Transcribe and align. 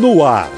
No 0.00 0.24
ar, 0.24 0.50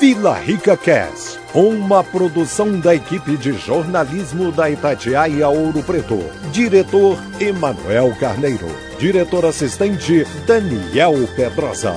Vila 0.00 0.32
Rica 0.32 0.74
Cast, 0.74 1.38
uma 1.54 2.02
produção 2.02 2.80
da 2.80 2.94
equipe 2.94 3.36
de 3.36 3.52
jornalismo 3.52 4.50
da 4.50 4.70
Itatiaia 4.70 5.50
Ouro 5.50 5.82
Preto. 5.82 6.16
Diretor 6.50 7.18
Emanuel 7.38 8.16
Carneiro. 8.18 8.66
Diretor 8.98 9.44
assistente 9.44 10.24
Daniel 10.46 11.12
Pedrosa. 11.36 11.92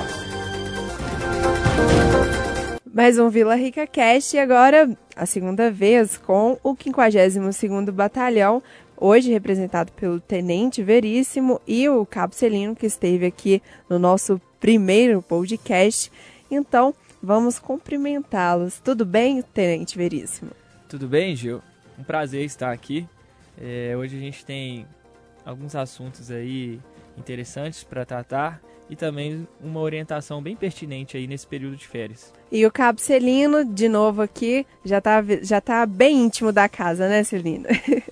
Mais 2.94 3.18
um 3.18 3.30
Vila 3.30 3.56
Rica 3.56 3.88
Cast 3.88 4.36
e 4.36 4.40
agora 4.40 4.90
a 5.16 5.26
segunda 5.26 5.72
vez 5.72 6.18
com 6.18 6.60
o 6.62 6.76
52º 6.76 7.92
Batalhão, 7.92 8.62
hoje 8.98 9.32
representado 9.32 9.90
pelo 9.94 10.20
Tenente 10.20 10.84
Veríssimo 10.84 11.62
e 11.66 11.88
o 11.88 12.06
Cabo 12.06 12.36
Celino, 12.36 12.76
que 12.76 12.86
esteve 12.86 13.26
aqui 13.26 13.64
no 13.90 13.98
nosso 13.98 14.42
primeiro 14.60 15.22
podcast. 15.22 16.12
Então, 16.54 16.94
vamos 17.22 17.60
cumprimentá-los. 17.60 18.80
Tudo 18.80 19.06
bem, 19.06 19.42
Tenente 19.42 19.98
Veríssimo? 19.98 20.52
Tudo 20.88 21.08
bem, 21.08 21.36
Gil? 21.36 21.62
Um 21.98 22.04
prazer 22.04 22.46
estar 22.46 22.72
aqui. 22.72 23.08
É, 23.60 23.96
hoje 23.98 24.18
a 24.18 24.20
gente 24.20 24.46
tem 24.46 24.86
alguns 25.46 25.76
assuntos 25.76 26.32
aí 26.32 26.80
interessantes 27.18 27.84
para 27.84 28.06
tratar 28.06 28.62
e 28.90 28.96
também 28.96 29.48
uma 29.62 29.80
orientação 29.80 30.42
bem 30.42 30.56
pertinente 30.56 31.18
aí 31.18 31.28
nesse 31.28 31.48
período 31.48 31.76
de 31.76 31.88
férias. 31.88 32.34
E 32.52 32.66
o 32.66 32.72
Cabo 32.72 33.00
Celino, 33.00 33.66
de 33.66 33.88
novo 33.88 34.22
aqui, 34.22 34.66
já 34.84 34.98
está 34.98 35.24
já 35.42 35.62
tá 35.62 35.86
bem 35.86 36.26
íntimo 36.26 36.52
da 36.52 36.68
casa, 36.70 37.08
né, 37.08 37.24
Celino? 37.24 37.66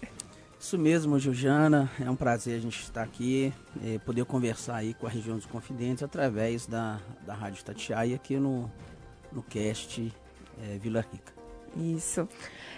Isso 0.61 0.77
mesmo, 0.77 1.17
Juliana. 1.17 1.89
É 1.99 2.07
um 2.07 2.15
prazer 2.15 2.55
a 2.55 2.61
gente 2.61 2.83
estar 2.83 3.01
aqui, 3.01 3.51
e 3.83 3.97
poder 3.97 4.23
conversar 4.25 4.75
aí 4.75 4.93
com 4.93 5.07
a 5.07 5.09
região 5.09 5.35
dos 5.35 5.47
Confidentes 5.47 6.03
através 6.03 6.67
da, 6.67 6.99
da 7.25 7.33
Rádio 7.33 7.65
Tatiaia 7.65 8.15
aqui 8.15 8.37
no, 8.37 8.71
no 9.33 9.41
cast 9.41 10.13
é, 10.63 10.77
Vila 10.77 11.03
Rica. 11.11 11.33
Isso. 11.75 12.29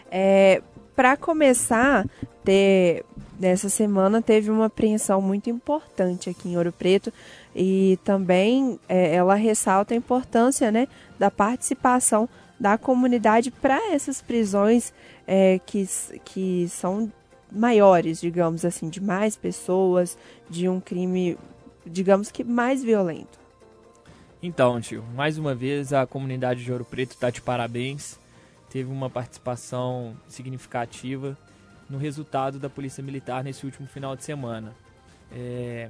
É, 0.10 0.62
Para 0.96 1.18
começar, 1.18 2.06
ter, 2.42 3.04
nessa 3.38 3.68
semana 3.68 4.22
teve 4.22 4.50
uma 4.50 4.68
apreensão 4.68 5.22
muito 5.22 5.50
importante 5.50 6.30
aqui 6.30 6.48
em 6.48 6.56
Ouro 6.56 6.72
Preto 6.72 7.12
e 7.54 8.00
também 8.06 8.80
é, 8.88 9.14
ela 9.14 9.36
ressalta 9.36 9.94
a 9.94 9.98
importância 9.98 10.72
né, 10.72 10.88
da 11.20 11.30
participação 11.30 12.30
da 12.58 12.78
comunidade 12.78 13.52
para 13.52 13.92
essas 13.92 14.22
prisões 14.22 14.94
é, 15.28 15.60
que, 15.66 15.86
que 16.24 16.66
são 16.70 17.12
maiores, 17.54 18.20
digamos 18.20 18.66
assim, 18.66 18.90
de 18.90 19.02
mais 19.02 19.36
pessoas, 19.36 20.18
de 20.50 20.68
um 20.68 20.80
crime, 20.80 21.38
digamos 21.86 22.32
que 22.32 22.44
mais 22.44 22.84
violento. 22.84 23.40
Então, 24.42 24.82
tio, 24.82 25.04
mais 25.16 25.38
uma 25.38 25.56
vez 25.56 25.94
a 25.94 26.06
comunidade 26.06 26.64
de 26.64 26.72
Ouro 26.72 26.84
Preto 26.84 27.12
está 27.12 27.30
de 27.30 27.42
parabéns. 27.42 28.20
Teve 28.70 28.92
uma 28.92 29.10
participação 29.10 30.18
significativa 30.28 31.38
no 31.90 31.98
resultado 31.98 32.60
da 32.60 32.70
Polícia 32.70 33.04
Militar 33.04 33.44
nesse 33.44 33.66
último 33.66 33.88
final 33.88 34.16
de 34.16 34.24
semana. 34.24 34.76
É, 35.32 35.90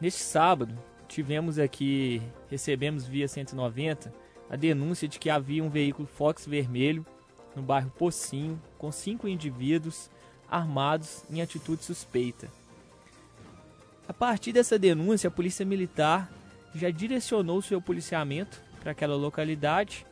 neste 0.00 0.20
sábado, 0.20 0.72
tivemos 1.08 1.58
aqui, 1.58 2.22
recebemos 2.48 3.06
via 3.06 3.28
190, 3.28 4.12
a 4.48 4.56
denúncia 4.56 5.06
de 5.06 5.18
que 5.18 5.28
havia 5.28 5.62
um 5.62 5.68
veículo 5.68 6.06
Fox 6.06 6.46
vermelho 6.46 7.04
no 7.54 7.62
bairro 7.62 7.90
Pocinho, 7.90 8.60
com 8.78 8.90
cinco 8.90 9.28
indivíduos 9.28 10.08
armados 10.52 11.24
em 11.30 11.40
atitude 11.40 11.82
suspeita. 11.82 12.48
A 14.06 14.12
partir 14.12 14.52
dessa 14.52 14.78
denúncia, 14.78 15.28
a 15.28 15.30
Polícia 15.30 15.64
Militar 15.64 16.30
já 16.74 16.90
direcionou 16.90 17.62
seu 17.62 17.80
policiamento 17.80 18.60
para 18.80 18.92
aquela 18.92 19.16
localidade 19.16 20.06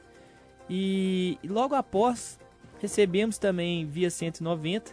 e, 0.68 1.38
logo 1.44 1.74
após 1.74 2.38
recebemos 2.80 3.36
também 3.36 3.86
via 3.86 4.10
190 4.10 4.92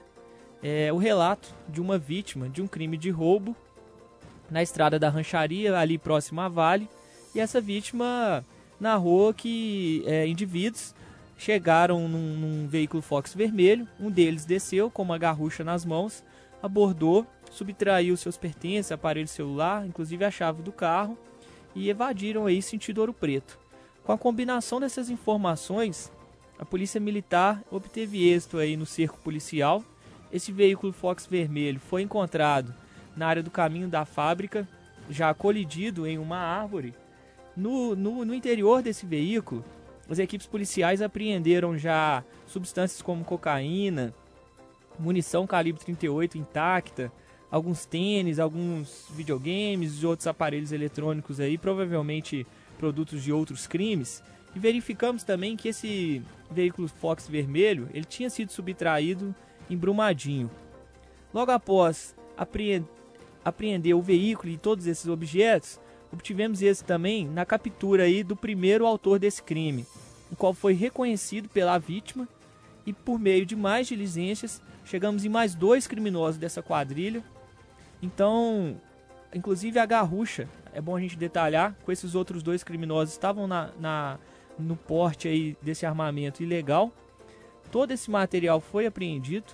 é, 0.62 0.92
o 0.92 0.98
relato 0.98 1.54
de 1.70 1.80
uma 1.80 1.98
vítima 1.98 2.50
de 2.50 2.62
um 2.62 2.68
crime 2.68 2.98
de 2.98 3.10
roubo 3.10 3.56
na 4.50 4.62
estrada 4.62 4.98
da 5.00 5.10
rancharia, 5.10 5.78
ali 5.78 5.98
próximo 5.98 6.42
à 6.42 6.50
Vale, 6.50 6.90
e 7.36 7.40
essa 7.40 7.62
vítima 7.62 8.44
narrou 8.80 9.34
que 9.34 10.04
é, 10.06 10.28
indivíduos 10.28 10.94
chegaram 11.38 12.08
num, 12.08 12.36
num, 12.36 12.68
veículo 12.68 13.02
Fox 13.02 13.34
vermelho, 13.34 13.88
um 14.00 14.10
deles 14.10 14.44
desceu 14.44 14.90
com 14.90 15.04
uma 15.04 15.18
garrucha 15.18 15.64
nas 15.64 15.86
mãos, 15.86 16.24
abordou, 16.62 17.26
subtraiu 17.52 18.18
seus 18.18 18.38
pertences, 18.38 18.92
aparelho 18.92 19.28
celular, 19.28 19.86
inclusive 19.86 20.26
a 20.26 20.32
chave 20.32 20.62
do 20.64 20.72
carro, 20.72 21.18
e 21.76 21.90
evadiram 21.90 22.48
aí 22.48 22.62
sentido 22.62 23.00
Ouro 23.00 23.14
Preto. 23.14 23.60
Com 24.04 24.12
a 24.12 24.18
combinação 24.18 24.80
dessas 24.80 25.10
informações, 25.10 26.12
a 26.58 26.66
Polícia 26.66 27.00
Militar 27.00 27.62
obteve 27.70 28.28
êxito 28.28 28.58
aí 28.58 28.76
no 28.76 28.86
cerco 28.86 29.20
policial. 29.20 29.84
Esse 30.32 30.52
veículo 30.52 30.92
Fox 30.92 31.28
vermelho 31.28 31.80
foi 31.80 32.02
encontrado 32.02 32.74
na 33.16 33.28
área 33.28 33.44
do 33.44 33.52
caminho 33.52 33.88
da 33.88 34.06
fábrica, 34.06 34.68
já 35.10 35.34
colidido 35.34 36.08
em 36.08 36.18
uma 36.18 36.38
árvore. 36.38 36.94
No, 37.56 37.96
no, 37.96 38.26
no 38.26 38.34
interior 38.34 38.82
desse 38.82 39.06
veículo, 39.06 39.64
as 40.10 40.20
equipes 40.20 40.48
policiais 40.48 41.02
apreenderam 41.02 41.78
já 41.78 42.24
substâncias 42.46 43.02
como 43.02 43.26
cocaína, 43.26 44.14
munição 44.98 45.46
calibre 45.46 45.84
38 45.84 46.38
intacta, 46.38 47.12
alguns 47.52 47.86
tênis, 47.86 48.40
alguns 48.40 49.06
videogames 49.12 50.02
e 50.02 50.06
outros 50.06 50.28
aparelhos 50.28 50.72
eletrônicos 50.72 51.40
aí, 51.40 51.58
provavelmente 51.58 52.46
produtos 52.78 53.24
de 53.24 53.32
outros 53.32 53.68
crimes. 53.68 54.24
E 54.56 54.60
verificamos 54.60 55.24
também 55.24 55.56
que 55.56 55.70
esse 55.70 56.22
veículo 56.50 56.88
Fox 56.88 57.28
vermelho, 57.28 57.90
ele 57.94 58.06
tinha 58.06 58.30
sido 58.30 58.52
subtraído 58.52 59.36
em 59.70 59.78
Brumadinho. 59.78 60.50
Logo 61.34 61.52
após 61.52 62.16
apreender 63.44 63.94
o 63.94 64.02
veículo 64.02 64.52
e 64.52 64.58
todos 64.58 64.88
esses 64.88 65.08
objetos, 65.08 65.80
obtivemos 66.12 66.62
esse 66.62 66.84
também 66.84 67.28
na 67.28 67.46
captura 67.46 68.04
aí 68.04 68.24
do 68.24 68.36
primeiro 68.36 68.86
autor 68.86 69.20
desse 69.20 69.42
crime, 69.42 69.86
o 70.32 70.36
qual 70.36 70.54
foi 70.54 70.74
reconhecido 70.74 71.50
pela 71.50 71.78
vítima 71.78 72.28
e 72.86 72.94
por 72.94 73.20
meio 73.20 73.46
de 73.46 73.56
mais 73.56 73.88
diligências 73.88 74.62
chegamos 74.86 75.26
em 75.26 75.30
mais 75.30 75.54
dois 75.54 75.86
criminosos 75.88 76.38
dessa 76.38 76.62
quadrilha. 76.62 77.24
Então, 78.02 78.80
inclusive 79.34 79.80
a 79.80 79.86
garrucha, 79.86 80.48
é 80.74 80.80
bom 80.80 80.96
a 80.96 81.00
gente 81.00 81.18
detalhar, 81.18 81.76
com 81.84 81.92
esses 81.92 82.16
outros 82.16 82.42
dois 82.42 82.64
criminosos 82.64 83.14
estavam 83.14 83.48
na, 83.48 83.72
na 83.80 84.18
no 84.58 84.76
porte 84.76 85.28
aí 85.28 85.56
desse 85.62 85.86
armamento 85.86 86.42
ilegal. 86.42 86.92
Todo 87.72 87.92
esse 87.92 88.10
material 88.10 88.60
foi 88.60 88.86
apreendido. 88.86 89.46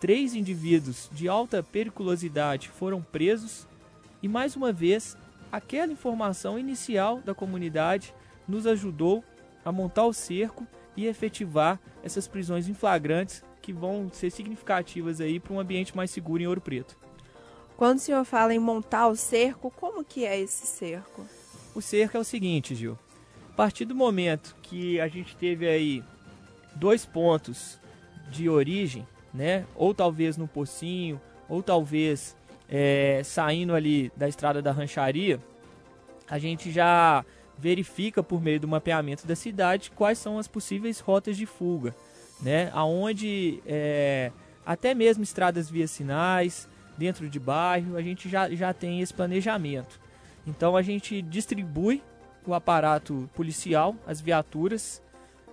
Três 0.00 0.34
indivíduos 0.34 1.08
de 1.12 1.28
alta 1.28 1.62
periculosidade 1.62 2.68
foram 2.68 3.00
presos 3.00 3.66
e 4.22 4.28
mais 4.28 4.54
uma 4.54 4.72
vez 4.72 5.16
aquela 5.54 5.92
informação 5.92 6.58
inicial 6.58 7.20
da 7.20 7.32
comunidade 7.32 8.12
nos 8.48 8.66
ajudou 8.66 9.22
a 9.64 9.70
montar 9.70 10.04
o 10.04 10.12
cerco 10.12 10.66
e 10.96 11.06
efetivar 11.06 11.78
essas 12.02 12.26
prisões 12.26 12.68
em 12.68 12.74
flagrantes 12.74 13.44
que 13.62 13.72
vão 13.72 14.10
ser 14.12 14.30
significativas 14.30 15.20
aí 15.20 15.38
para 15.38 15.52
um 15.52 15.60
ambiente 15.60 15.96
mais 15.96 16.10
seguro 16.10 16.42
em 16.42 16.46
Ouro 16.48 16.60
Preto. 16.60 16.96
Quando 17.76 17.98
o 17.98 18.00
senhor 18.00 18.24
fala 18.24 18.52
em 18.52 18.58
montar 18.58 19.06
o 19.06 19.14
cerco, 19.14 19.70
como 19.70 20.04
que 20.04 20.24
é 20.24 20.38
esse 20.38 20.66
cerco? 20.66 21.24
O 21.72 21.80
cerco 21.80 22.16
é 22.16 22.20
o 22.20 22.24
seguinte, 22.24 22.74
Gil. 22.74 22.98
A 23.50 23.54
partir 23.54 23.84
do 23.84 23.94
momento 23.94 24.56
que 24.60 25.00
a 25.00 25.06
gente 25.06 25.36
teve 25.36 25.68
aí 25.68 26.02
dois 26.74 27.06
pontos 27.06 27.78
de 28.28 28.48
origem, 28.48 29.06
né? 29.32 29.64
Ou 29.76 29.94
talvez 29.94 30.36
no 30.36 30.48
Pocinho, 30.48 31.20
ou 31.48 31.62
talvez 31.62 32.36
é, 32.68 33.22
saindo 33.24 33.74
ali 33.74 34.10
da 34.16 34.28
estrada 34.28 34.60
da 34.60 34.72
rancharia, 34.72 35.40
a 36.28 36.38
gente 36.38 36.70
já 36.70 37.24
verifica 37.58 38.22
por 38.22 38.42
meio 38.42 38.60
do 38.60 38.68
mapeamento 38.68 39.26
da 39.26 39.36
cidade 39.36 39.90
quais 39.94 40.18
são 40.18 40.38
as 40.38 40.48
possíveis 40.48 41.00
rotas 41.00 41.36
de 41.36 41.46
fuga, 41.46 41.94
né? 42.40 42.70
Aonde 42.72 43.62
é, 43.66 44.32
até 44.66 44.94
mesmo 44.94 45.22
estradas 45.22 45.70
via 45.70 45.86
sinais 45.86 46.68
dentro 46.96 47.28
de 47.28 47.38
bairro 47.38 47.96
a 47.96 48.02
gente 48.02 48.28
já, 48.28 48.50
já 48.50 48.72
tem 48.72 49.00
esse 49.00 49.14
planejamento. 49.14 50.00
Então 50.46 50.76
a 50.76 50.82
gente 50.82 51.22
distribui 51.22 52.02
o 52.46 52.54
aparato 52.54 53.28
policial, 53.34 53.96
as 54.06 54.20
viaturas, 54.20 55.02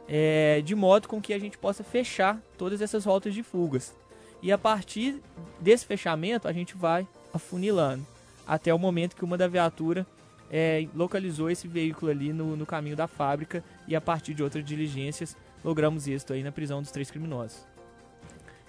é, 0.07 0.61
de 0.61 0.75
modo 0.75 1.07
com 1.07 1.21
que 1.21 1.33
a 1.33 1.39
gente 1.39 1.57
possa 1.57 1.83
fechar 1.83 2.41
todas 2.57 2.81
essas 2.81 3.05
rotas 3.05 3.33
de 3.33 3.43
fugas. 3.43 3.95
E 4.41 4.51
a 4.51 4.57
partir 4.57 5.21
desse 5.59 5.85
fechamento 5.85 6.47
a 6.47 6.53
gente 6.53 6.75
vai 6.75 7.07
afunilando 7.33 8.05
até 8.45 8.73
o 8.73 8.79
momento 8.79 9.15
que 9.15 9.23
uma 9.23 9.37
da 9.37 9.47
viatura 9.47 10.05
é, 10.51 10.85
localizou 10.93 11.49
esse 11.49 11.67
veículo 11.67 12.11
ali 12.11 12.33
no, 12.33 12.57
no 12.57 12.65
caminho 12.65 12.95
da 12.95 13.07
fábrica 13.07 13.63
e 13.87 13.95
a 13.95 14.01
partir 14.01 14.33
de 14.33 14.43
outras 14.43 14.65
diligências 14.65 15.37
logramos 15.63 16.07
êxito 16.07 16.33
aí 16.33 16.43
na 16.43 16.51
prisão 16.51 16.81
dos 16.81 16.91
três 16.91 17.09
criminosos. 17.09 17.65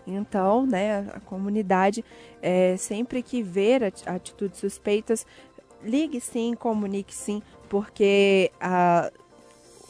Então, 0.06 0.66
né, 0.66 1.00
a 1.14 1.20
comunidade, 1.20 2.04
é, 2.40 2.76
sempre 2.76 3.22
que 3.22 3.42
ver 3.42 3.92
atitudes 4.06 4.58
suspeitas, 4.58 5.26
ligue 5.82 6.20
sim, 6.20 6.54
comunique 6.54 7.14
sim, 7.14 7.42
porque 7.68 8.50
a, 8.60 9.10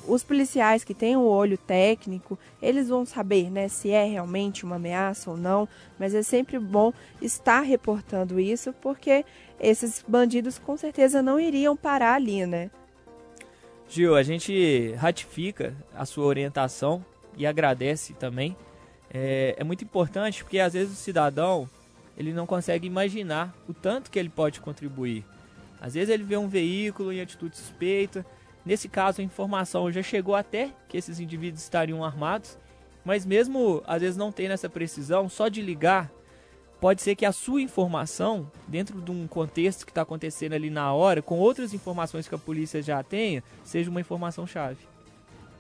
os 0.06 0.22
policiais 0.24 0.84
que 0.84 0.94
têm 0.94 1.16
o 1.16 1.22
olho 1.22 1.56
técnico, 1.56 2.38
eles 2.60 2.88
vão 2.88 3.04
saber 3.04 3.50
né, 3.50 3.68
se 3.68 3.90
é 3.90 4.04
realmente 4.04 4.64
uma 4.64 4.76
ameaça 4.76 5.30
ou 5.30 5.36
não, 5.36 5.68
mas 5.98 6.14
é 6.14 6.22
sempre 6.22 6.58
bom 6.58 6.92
estar 7.20 7.60
reportando 7.60 8.40
isso, 8.40 8.72
porque 8.74 9.24
esses 9.60 10.04
bandidos 10.06 10.58
com 10.58 10.76
certeza 10.76 11.22
não 11.22 11.38
iriam 11.38 11.76
parar 11.76 12.14
ali, 12.14 12.44
né? 12.46 12.70
Gil, 13.88 14.16
a 14.16 14.22
gente 14.22 14.92
ratifica 14.94 15.76
a 15.94 16.06
sua 16.06 16.24
orientação 16.24 17.04
e 17.36 17.46
agradece 17.46 18.14
também. 18.14 18.56
É, 19.12 19.54
é 19.58 19.64
muito 19.64 19.84
importante 19.84 20.42
porque 20.42 20.58
às 20.58 20.72
vezes 20.72 20.94
o 20.94 20.96
cidadão 20.96 21.68
ele 22.16 22.32
não 22.32 22.46
consegue 22.46 22.86
imaginar 22.86 23.54
o 23.68 23.74
tanto 23.74 24.10
que 24.10 24.18
ele 24.18 24.28
pode 24.28 24.60
contribuir. 24.60 25.24
Às 25.80 25.94
vezes 25.94 26.08
ele 26.08 26.22
vê 26.22 26.36
um 26.36 26.48
veículo 26.48 27.12
em 27.12 27.20
atitude 27.20 27.56
suspeita, 27.56 28.24
Nesse 28.64 28.88
caso, 28.88 29.20
a 29.20 29.24
informação 29.24 29.90
já 29.90 30.02
chegou 30.02 30.34
até 30.34 30.70
que 30.88 30.96
esses 30.96 31.18
indivíduos 31.18 31.62
estariam 31.62 32.04
armados, 32.04 32.56
mas 33.04 33.26
mesmo 33.26 33.82
às 33.86 34.00
vezes 34.00 34.16
não 34.16 34.30
tendo 34.30 34.52
essa 34.52 34.68
precisão, 34.68 35.28
só 35.28 35.48
de 35.48 35.60
ligar, 35.60 36.10
pode 36.80 37.02
ser 37.02 37.14
que 37.16 37.26
a 37.26 37.32
sua 37.32 37.60
informação, 37.60 38.50
dentro 38.66 39.00
de 39.00 39.10
um 39.10 39.26
contexto 39.26 39.84
que 39.84 39.90
está 39.90 40.02
acontecendo 40.02 40.52
ali 40.52 40.70
na 40.70 40.92
hora, 40.92 41.22
com 41.22 41.38
outras 41.38 41.74
informações 41.74 42.28
que 42.28 42.34
a 42.34 42.38
polícia 42.38 42.82
já 42.82 43.02
tenha, 43.02 43.42
seja 43.64 43.90
uma 43.90 44.00
informação 44.00 44.46
chave. 44.46 44.78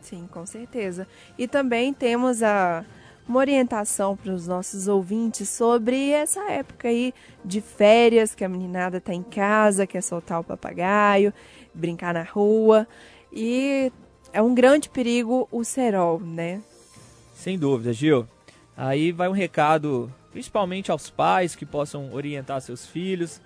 Sim, 0.00 0.28
com 0.30 0.44
certeza. 0.44 1.06
E 1.38 1.46
também 1.46 1.94
temos 1.94 2.42
a 2.42 2.84
uma 3.32 3.40
orientação 3.40 4.14
para 4.14 4.30
os 4.30 4.46
nossos 4.46 4.88
ouvintes 4.88 5.48
sobre 5.48 6.10
essa 6.10 6.50
época 6.50 6.88
aí 6.88 7.14
de 7.42 7.62
férias, 7.62 8.34
que 8.34 8.44
a 8.44 8.48
meninada 8.48 8.98
está 8.98 9.14
em 9.14 9.22
casa, 9.22 9.86
quer 9.86 10.02
soltar 10.02 10.38
o 10.38 10.44
papagaio 10.44 11.32
brincar 11.74 12.12
na 12.12 12.22
rua. 12.22 12.86
E 13.32 13.90
é 14.34 14.42
um 14.42 14.54
grande 14.54 14.90
perigo 14.90 15.48
o 15.50 15.64
cerol, 15.64 16.20
né? 16.20 16.60
Sem 17.34 17.58
dúvida, 17.58 17.90
Gil. 17.94 18.28
Aí 18.76 19.12
vai 19.12 19.28
um 19.28 19.32
recado 19.32 20.12
principalmente 20.30 20.90
aos 20.90 21.08
pais 21.08 21.56
que 21.56 21.64
possam 21.64 22.12
orientar 22.12 22.60
seus 22.60 22.86
filhos. 22.86 23.40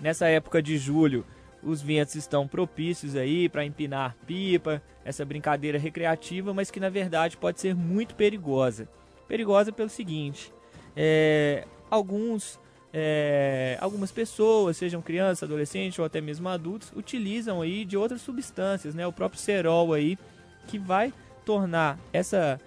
Nessa 0.00 0.26
época 0.26 0.62
de 0.62 0.76
julho, 0.76 1.24
os 1.62 1.80
ventos 1.80 2.14
estão 2.14 2.46
propícios 2.46 3.16
aí 3.16 3.48
para 3.48 3.64
empinar 3.64 4.16
pipa, 4.26 4.82
essa 5.02 5.24
brincadeira 5.24 5.78
recreativa, 5.78 6.52
mas 6.52 6.70
que 6.70 6.78
na 6.78 6.90
verdade 6.90 7.38
pode 7.38 7.58
ser 7.58 7.74
muito 7.74 8.14
perigosa. 8.14 8.86
Perigosa 9.30 9.70
pelo 9.70 9.88
seguinte: 9.88 10.52
é, 10.96 11.64
alguns 11.88 12.58
é, 12.92 13.78
algumas 13.80 14.10
pessoas, 14.10 14.76
sejam 14.76 15.00
crianças, 15.00 15.44
adolescentes 15.44 15.96
ou 16.00 16.04
até 16.04 16.20
mesmo 16.20 16.48
adultos, 16.48 16.92
utilizam 16.96 17.62
aí 17.62 17.84
de 17.84 17.96
outras 17.96 18.20
substâncias, 18.22 18.92
né? 18.92 19.06
O 19.06 19.12
próprio 19.12 19.40
cerol 19.40 19.92
aí, 19.92 20.18
que 20.66 20.80
vai 20.80 21.14
tornar 21.44 21.96
essa 22.12 22.60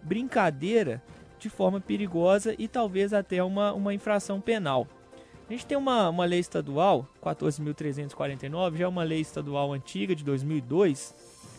brincadeira 0.00 1.02
de 1.36 1.50
forma 1.50 1.80
perigosa 1.80 2.54
e 2.56 2.68
talvez 2.68 3.12
até 3.12 3.42
uma, 3.42 3.72
uma 3.72 3.92
infração 3.92 4.40
penal. 4.40 4.86
A 5.48 5.52
gente 5.52 5.66
tem 5.66 5.76
uma, 5.76 6.10
uma 6.10 6.24
lei 6.24 6.38
estadual, 6.38 7.08
14.349, 7.20 8.76
já 8.76 8.84
é 8.84 8.88
uma 8.88 9.02
lei 9.02 9.20
estadual 9.20 9.72
antiga 9.72 10.14
de 10.14 10.22
2002, 10.22 11.12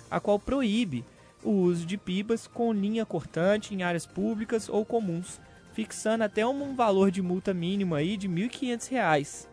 a 0.09 0.18
qual 0.21 0.39
proíbe 0.39 1.03
o 1.44 1.51
uso 1.51 1.86
de 1.86 1.97
pipas 1.97 2.47
com 2.47 2.74
linha 2.74 3.06
cortante 3.06 3.74
em 3.74 3.83
áreas 3.83 4.06
públicas 4.06 4.68
ou 4.69 4.86
comuns 4.86 5.39
fixando 5.80 6.25
até 6.25 6.45
um 6.45 6.75
valor 6.75 7.09
de 7.09 7.21
multa 7.21 7.53
mínima 7.53 7.97
aí 7.97 8.18
de 8.18 8.27
R$ 8.27 8.50
1.500. 8.50 9.47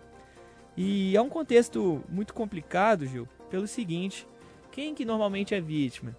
E 0.77 1.17
é 1.17 1.21
um 1.21 1.29
contexto 1.29 2.03
muito 2.09 2.35
complicado, 2.35 3.06
Gil, 3.06 3.29
pelo 3.49 3.67
seguinte: 3.67 4.27
quem 4.73 4.94
que 4.94 5.05
normalmente 5.05 5.55
é 5.55 5.61
vítima? 5.61 6.17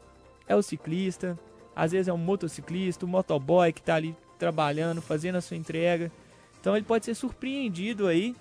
É 0.47 0.55
o 0.55 0.61
ciclista, 0.61 1.37
às 1.75 1.91
vezes 1.91 2.07
é 2.07 2.13
um 2.13 2.17
motociclista, 2.17 3.05
um 3.05 3.09
motoboy 3.09 3.73
que 3.73 3.81
está 3.81 3.95
ali 3.95 4.15
trabalhando, 4.39 5.01
fazendo 5.01 5.35
a 5.35 5.41
sua 5.41 5.57
entrega. 5.57 6.11
Então 6.59 6.75
ele 6.75 6.85
pode 6.85 7.05
ser 7.05 7.13
surpreendido 7.13 8.07
aí 8.07 8.35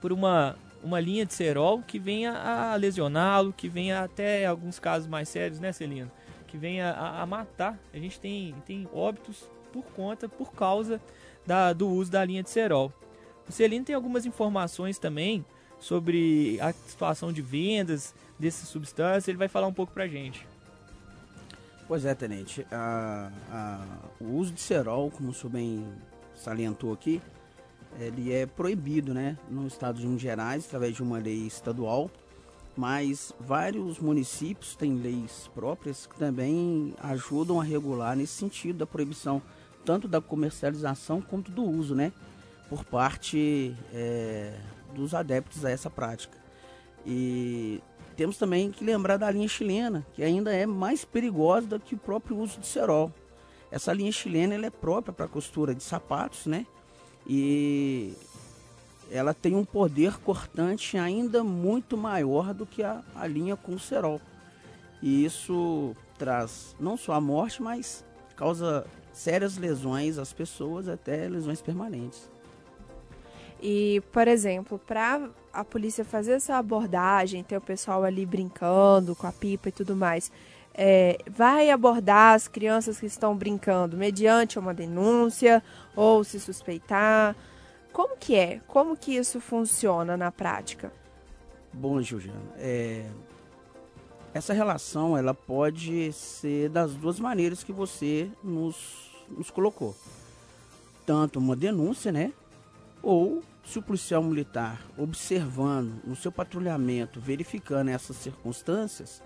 por 0.00 0.12
uma, 0.12 0.56
uma 0.82 1.00
linha 1.00 1.26
de 1.26 1.34
cerol 1.34 1.82
que 1.82 1.98
venha 1.98 2.32
a 2.32 2.76
lesioná-lo, 2.76 3.52
que 3.52 3.68
venha 3.68 4.04
até 4.04 4.46
alguns 4.46 4.78
casos 4.78 5.08
mais 5.08 5.28
sérios, 5.28 5.58
né, 5.58 5.72
Celino? 5.72 6.10
Que 6.56 6.58
venha 6.58 6.90
a, 6.92 7.20
a 7.20 7.26
matar. 7.26 7.78
A 7.92 7.98
gente 7.98 8.18
tem, 8.18 8.54
tem 8.64 8.88
óbitos 8.90 9.44
por 9.70 9.84
conta, 9.92 10.26
por 10.26 10.52
causa 10.54 10.98
da, 11.44 11.74
do 11.74 11.86
uso 11.86 12.10
da 12.10 12.24
linha 12.24 12.42
de 12.42 12.48
cerol. 12.48 12.90
O 13.46 13.52
Celino 13.52 13.84
tem 13.84 13.94
algumas 13.94 14.24
informações 14.24 14.98
também 14.98 15.44
sobre 15.78 16.58
a 16.62 16.72
situação 16.72 17.30
de 17.30 17.42
vendas 17.42 18.14
dessas 18.38 18.70
substâncias, 18.70 19.28
ele 19.28 19.36
vai 19.36 19.48
falar 19.48 19.66
um 19.66 19.72
pouco 19.72 19.92
pra 19.92 20.08
gente. 20.08 20.46
Pois 21.86 22.06
é, 22.06 22.14
Tenente. 22.14 22.66
A, 22.72 23.30
a, 23.50 23.84
o 24.18 24.38
uso 24.38 24.54
de 24.54 24.60
cerol, 24.62 25.10
como 25.10 25.28
o 25.28 25.34
senhor 25.34 25.52
bem 25.52 25.86
salientou 26.34 26.90
aqui, 26.90 27.20
ele 28.00 28.32
é 28.32 28.46
proibido 28.46 29.12
né, 29.12 29.36
no 29.50 29.66
estado 29.66 29.98
de 29.98 30.06
Minas 30.06 30.22
Gerais, 30.22 30.64
através 30.64 30.96
de 30.96 31.02
uma 31.02 31.18
lei 31.18 31.46
estadual, 31.46 32.10
mas 32.76 33.32
vários 33.40 33.98
municípios 33.98 34.76
têm 34.76 34.96
leis 34.96 35.50
próprias 35.54 36.06
que 36.06 36.16
também 36.18 36.94
ajudam 36.98 37.60
a 37.60 37.64
regular 37.64 38.14
nesse 38.14 38.34
sentido 38.34 38.78
da 38.78 38.86
proibição 38.86 39.40
tanto 39.86 40.08
da 40.08 40.20
comercialização 40.20 41.22
quanto 41.22 41.50
do 41.50 41.64
uso, 41.64 41.94
né? 41.94 42.12
Por 42.68 42.84
parte 42.84 43.74
é, 43.94 44.58
dos 44.92 45.14
adeptos 45.14 45.64
a 45.64 45.70
essa 45.70 45.88
prática. 45.88 46.36
E 47.06 47.80
temos 48.16 48.36
também 48.36 48.72
que 48.72 48.84
lembrar 48.84 49.16
da 49.16 49.30
linha 49.30 49.46
chilena, 49.46 50.04
que 50.12 50.22
ainda 50.24 50.52
é 50.52 50.66
mais 50.66 51.04
perigosa 51.04 51.68
do 51.68 51.80
que 51.80 51.94
o 51.94 51.98
próprio 51.98 52.36
uso 52.36 52.58
de 52.58 52.66
cerol. 52.66 53.12
Essa 53.70 53.92
linha 53.92 54.10
chilena 54.10 54.54
ela 54.54 54.66
é 54.66 54.70
própria 54.70 55.12
para 55.14 55.28
costura 55.28 55.72
de 55.72 55.82
sapatos, 55.82 56.46
né? 56.46 56.66
E 57.28 58.12
ela 59.10 59.32
tem 59.32 59.54
um 59.54 59.64
poder 59.64 60.18
cortante 60.18 60.98
ainda 60.98 61.44
muito 61.44 61.96
maior 61.96 62.52
do 62.52 62.66
que 62.66 62.82
a, 62.82 63.02
a 63.14 63.26
linha 63.26 63.56
com 63.56 63.78
cerol. 63.78 64.20
E 65.02 65.24
isso 65.24 65.94
traz 66.18 66.74
não 66.80 66.96
só 66.96 67.12
a 67.12 67.20
morte, 67.20 67.62
mas 67.62 68.04
causa 68.34 68.86
sérias 69.12 69.56
lesões 69.56 70.18
às 70.18 70.32
pessoas, 70.32 70.88
até 70.88 71.28
lesões 71.28 71.62
permanentes. 71.62 72.28
E, 73.62 74.02
por 74.12 74.28
exemplo, 74.28 74.78
para 74.78 75.30
a 75.52 75.64
polícia 75.64 76.04
fazer 76.04 76.32
essa 76.32 76.56
abordagem, 76.56 77.42
ter 77.42 77.56
o 77.56 77.60
pessoal 77.60 78.04
ali 78.04 78.26
brincando 78.26 79.16
com 79.16 79.26
a 79.26 79.32
pipa 79.32 79.70
e 79.70 79.72
tudo 79.72 79.96
mais, 79.96 80.30
é, 80.74 81.16
vai 81.30 81.70
abordar 81.70 82.34
as 82.34 82.46
crianças 82.46 83.00
que 83.00 83.06
estão 83.06 83.34
brincando 83.34 83.96
mediante 83.96 84.58
uma 84.58 84.74
denúncia 84.74 85.62
ou 85.94 86.22
se 86.22 86.38
suspeitar? 86.38 87.34
Como 87.96 88.14
que 88.14 88.34
é? 88.34 88.60
Como 88.66 88.94
que 88.94 89.16
isso 89.16 89.40
funciona 89.40 90.18
na 90.18 90.30
prática? 90.30 90.92
Bom, 91.72 92.02
Juliana, 92.02 92.52
é, 92.58 93.08
essa 94.34 94.52
relação 94.52 95.16
ela 95.16 95.32
pode 95.32 96.12
ser 96.12 96.68
das 96.68 96.94
duas 96.94 97.18
maneiras 97.18 97.64
que 97.64 97.72
você 97.72 98.30
nos 98.44 99.10
nos 99.30 99.50
colocou. 99.50 99.96
Tanto 101.06 101.38
uma 101.38 101.56
denúncia, 101.56 102.12
né? 102.12 102.34
Ou 103.02 103.42
se 103.64 103.78
o 103.78 103.82
policial 103.82 104.22
militar, 104.22 104.78
observando 104.98 105.94
no 106.04 106.14
seu 106.14 106.30
patrulhamento, 106.30 107.18
verificando 107.18 107.88
essas 107.88 108.18
circunstâncias, 108.18 109.22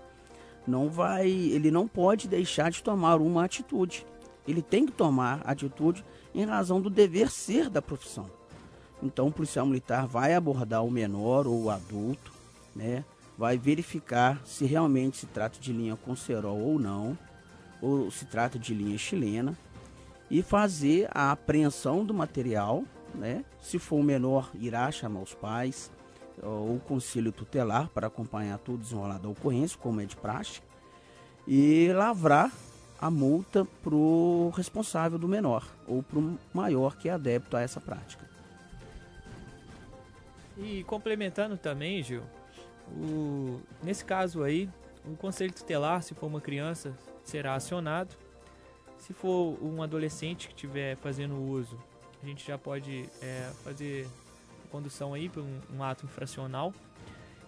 não 0.65 0.89
vai, 0.89 1.27
ele 1.29 1.71
não 1.71 1.89
pode 1.89 2.25
deixar 2.25 2.71
de 2.71 2.81
tomar 2.81 3.17
uma 3.17 3.43
atitude. 3.43 4.07
Ele 4.47 4.61
tem 4.61 4.85
que 4.85 4.93
tomar 4.93 5.41
atitude 5.43 6.05
em 6.33 6.45
razão 6.45 6.79
do 6.79 6.89
dever 6.89 7.29
ser 7.29 7.69
da 7.69 7.81
profissão. 7.81 8.39
Então 9.01 9.27
o 9.27 9.31
policial 9.31 9.65
militar 9.65 10.05
vai 10.05 10.33
abordar 10.33 10.83
o 10.85 10.91
menor 10.91 11.47
ou 11.47 11.63
o 11.63 11.69
adulto, 11.69 12.31
né? 12.75 13.03
Vai 13.37 13.57
verificar 13.57 14.39
se 14.45 14.65
realmente 14.65 15.17
se 15.17 15.25
trata 15.25 15.59
de 15.59 15.73
linha 15.73 15.95
com 15.95 16.15
cerol 16.15 16.59
ou 16.59 16.79
não, 16.79 17.17
ou 17.81 18.11
se 18.11 18.25
trata 18.25 18.59
de 18.59 18.73
linha 18.73 18.97
chilena 18.97 19.57
e 20.29 20.41
fazer 20.41 21.09
a 21.11 21.31
apreensão 21.31 22.05
do 22.05 22.13
material, 22.13 22.83
né? 23.15 23.43
Se 23.61 23.79
for 23.79 23.97
o 23.97 24.03
menor, 24.03 24.51
irá 24.53 24.91
chamar 24.91 25.21
os 25.21 25.33
pais 25.33 25.91
ou 26.41 26.75
o 26.75 26.79
conselho 26.79 27.31
tutelar 27.31 27.89
para 27.89 28.07
acompanhar 28.07 28.57
todo 28.59 28.75
o 28.75 28.81
desenrolar 28.81 29.17
da 29.17 29.29
ocorrência, 29.29 29.77
como 29.77 30.01
é 30.01 30.05
de 30.05 30.15
praxe, 30.15 30.61
e 31.47 31.91
lavrar 31.93 32.51
a 32.99 33.09
multa 33.09 33.65
para 33.83 33.95
o 33.95 34.51
responsável 34.55 35.17
do 35.17 35.27
menor 35.27 35.65
ou 35.87 36.03
para 36.03 36.19
o 36.19 36.37
maior 36.53 36.95
que 36.95 37.09
é 37.09 37.11
adepto 37.11 37.57
a 37.57 37.61
essa 37.61 37.81
prática. 37.81 38.30
E 40.61 40.83
complementando 40.83 41.57
também, 41.57 42.03
Gil, 42.03 42.23
o, 42.89 43.59
nesse 43.83 44.05
caso 44.05 44.43
aí, 44.43 44.69
o 45.05 45.15
conselho 45.15 45.51
tutelar, 45.51 46.03
se 46.03 46.13
for 46.13 46.27
uma 46.27 46.39
criança, 46.39 46.95
será 47.23 47.55
acionado 47.55 48.15
se 49.01 49.13
for 49.13 49.57
um 49.63 49.81
adolescente 49.81 50.47
que 50.47 50.53
estiver 50.53 50.95
fazendo 50.97 51.35
uso, 51.35 51.77
a 52.21 52.25
gente 52.25 52.45
já 52.45 52.55
pode 52.55 53.09
é, 53.19 53.49
fazer 53.63 54.07
condução 54.69 55.13
aí 55.13 55.27
por 55.27 55.41
um, 55.41 55.59
um, 55.75 55.83
ato 55.83 56.05
infracional. 56.05 56.71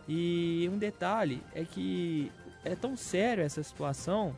E 0.08 0.68
um 0.74 0.78
detalhe 0.78 1.44
é 1.54 1.64
que 1.64 2.32
é 2.66 2.76
tão 2.76 2.98
sério 2.98 3.44
essa 3.44 3.62
situação 3.62 4.36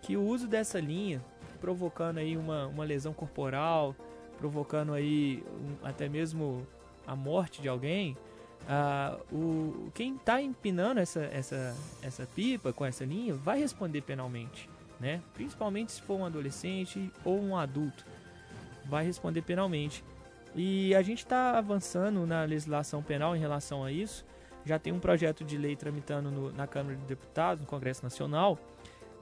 que 0.00 0.16
o 0.16 0.22
uso 0.22 0.46
dessa 0.46 0.78
linha, 0.78 1.20
provocando 1.60 2.18
aí 2.18 2.36
uma, 2.36 2.68
uma 2.68 2.84
lesão 2.84 3.12
corporal, 3.12 3.94
provocando 4.38 4.92
aí 4.92 5.42
um, 5.46 5.86
até 5.86 6.08
mesmo 6.08 6.64
a 7.06 7.14
morte 7.14 7.60
de 7.60 7.68
alguém, 7.68 8.16
ah, 8.68 9.18
o, 9.30 9.90
quem 9.94 10.16
está 10.16 10.40
empinando 10.40 11.00
essa, 11.00 11.20
essa, 11.24 11.76
essa 12.02 12.26
pipa 12.34 12.72
com 12.72 12.84
essa 12.84 13.04
linha 13.04 13.34
vai 13.34 13.58
responder 13.58 14.00
penalmente, 14.00 14.68
né? 14.98 15.20
Principalmente 15.34 15.92
se 15.92 16.02
for 16.02 16.18
um 16.18 16.24
adolescente 16.24 17.10
ou 17.24 17.40
um 17.40 17.56
adulto, 17.56 18.04
vai 18.86 19.04
responder 19.04 19.42
penalmente. 19.42 20.02
E 20.54 20.94
a 20.94 21.02
gente 21.02 21.18
está 21.18 21.58
avançando 21.58 22.26
na 22.26 22.44
legislação 22.44 23.02
penal 23.02 23.36
em 23.36 23.40
relação 23.40 23.84
a 23.84 23.90
isso. 23.90 24.24
Já 24.64 24.78
tem 24.78 24.92
um 24.92 25.00
projeto 25.00 25.44
de 25.44 25.58
lei 25.58 25.76
tramitando 25.76 26.30
no, 26.30 26.52
na 26.52 26.66
Câmara 26.66 26.96
de 26.96 27.02
Deputados, 27.02 27.60
no 27.60 27.66
Congresso 27.66 28.02
Nacional, 28.02 28.58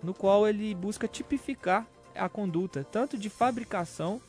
no 0.02 0.14
qual 0.14 0.46
ele 0.46 0.74
busca 0.74 1.08
tipificar 1.08 1.86
a 2.14 2.28
conduta 2.28 2.84
tanto 2.84 3.16
de 3.16 3.30
fabricação, 3.30 4.20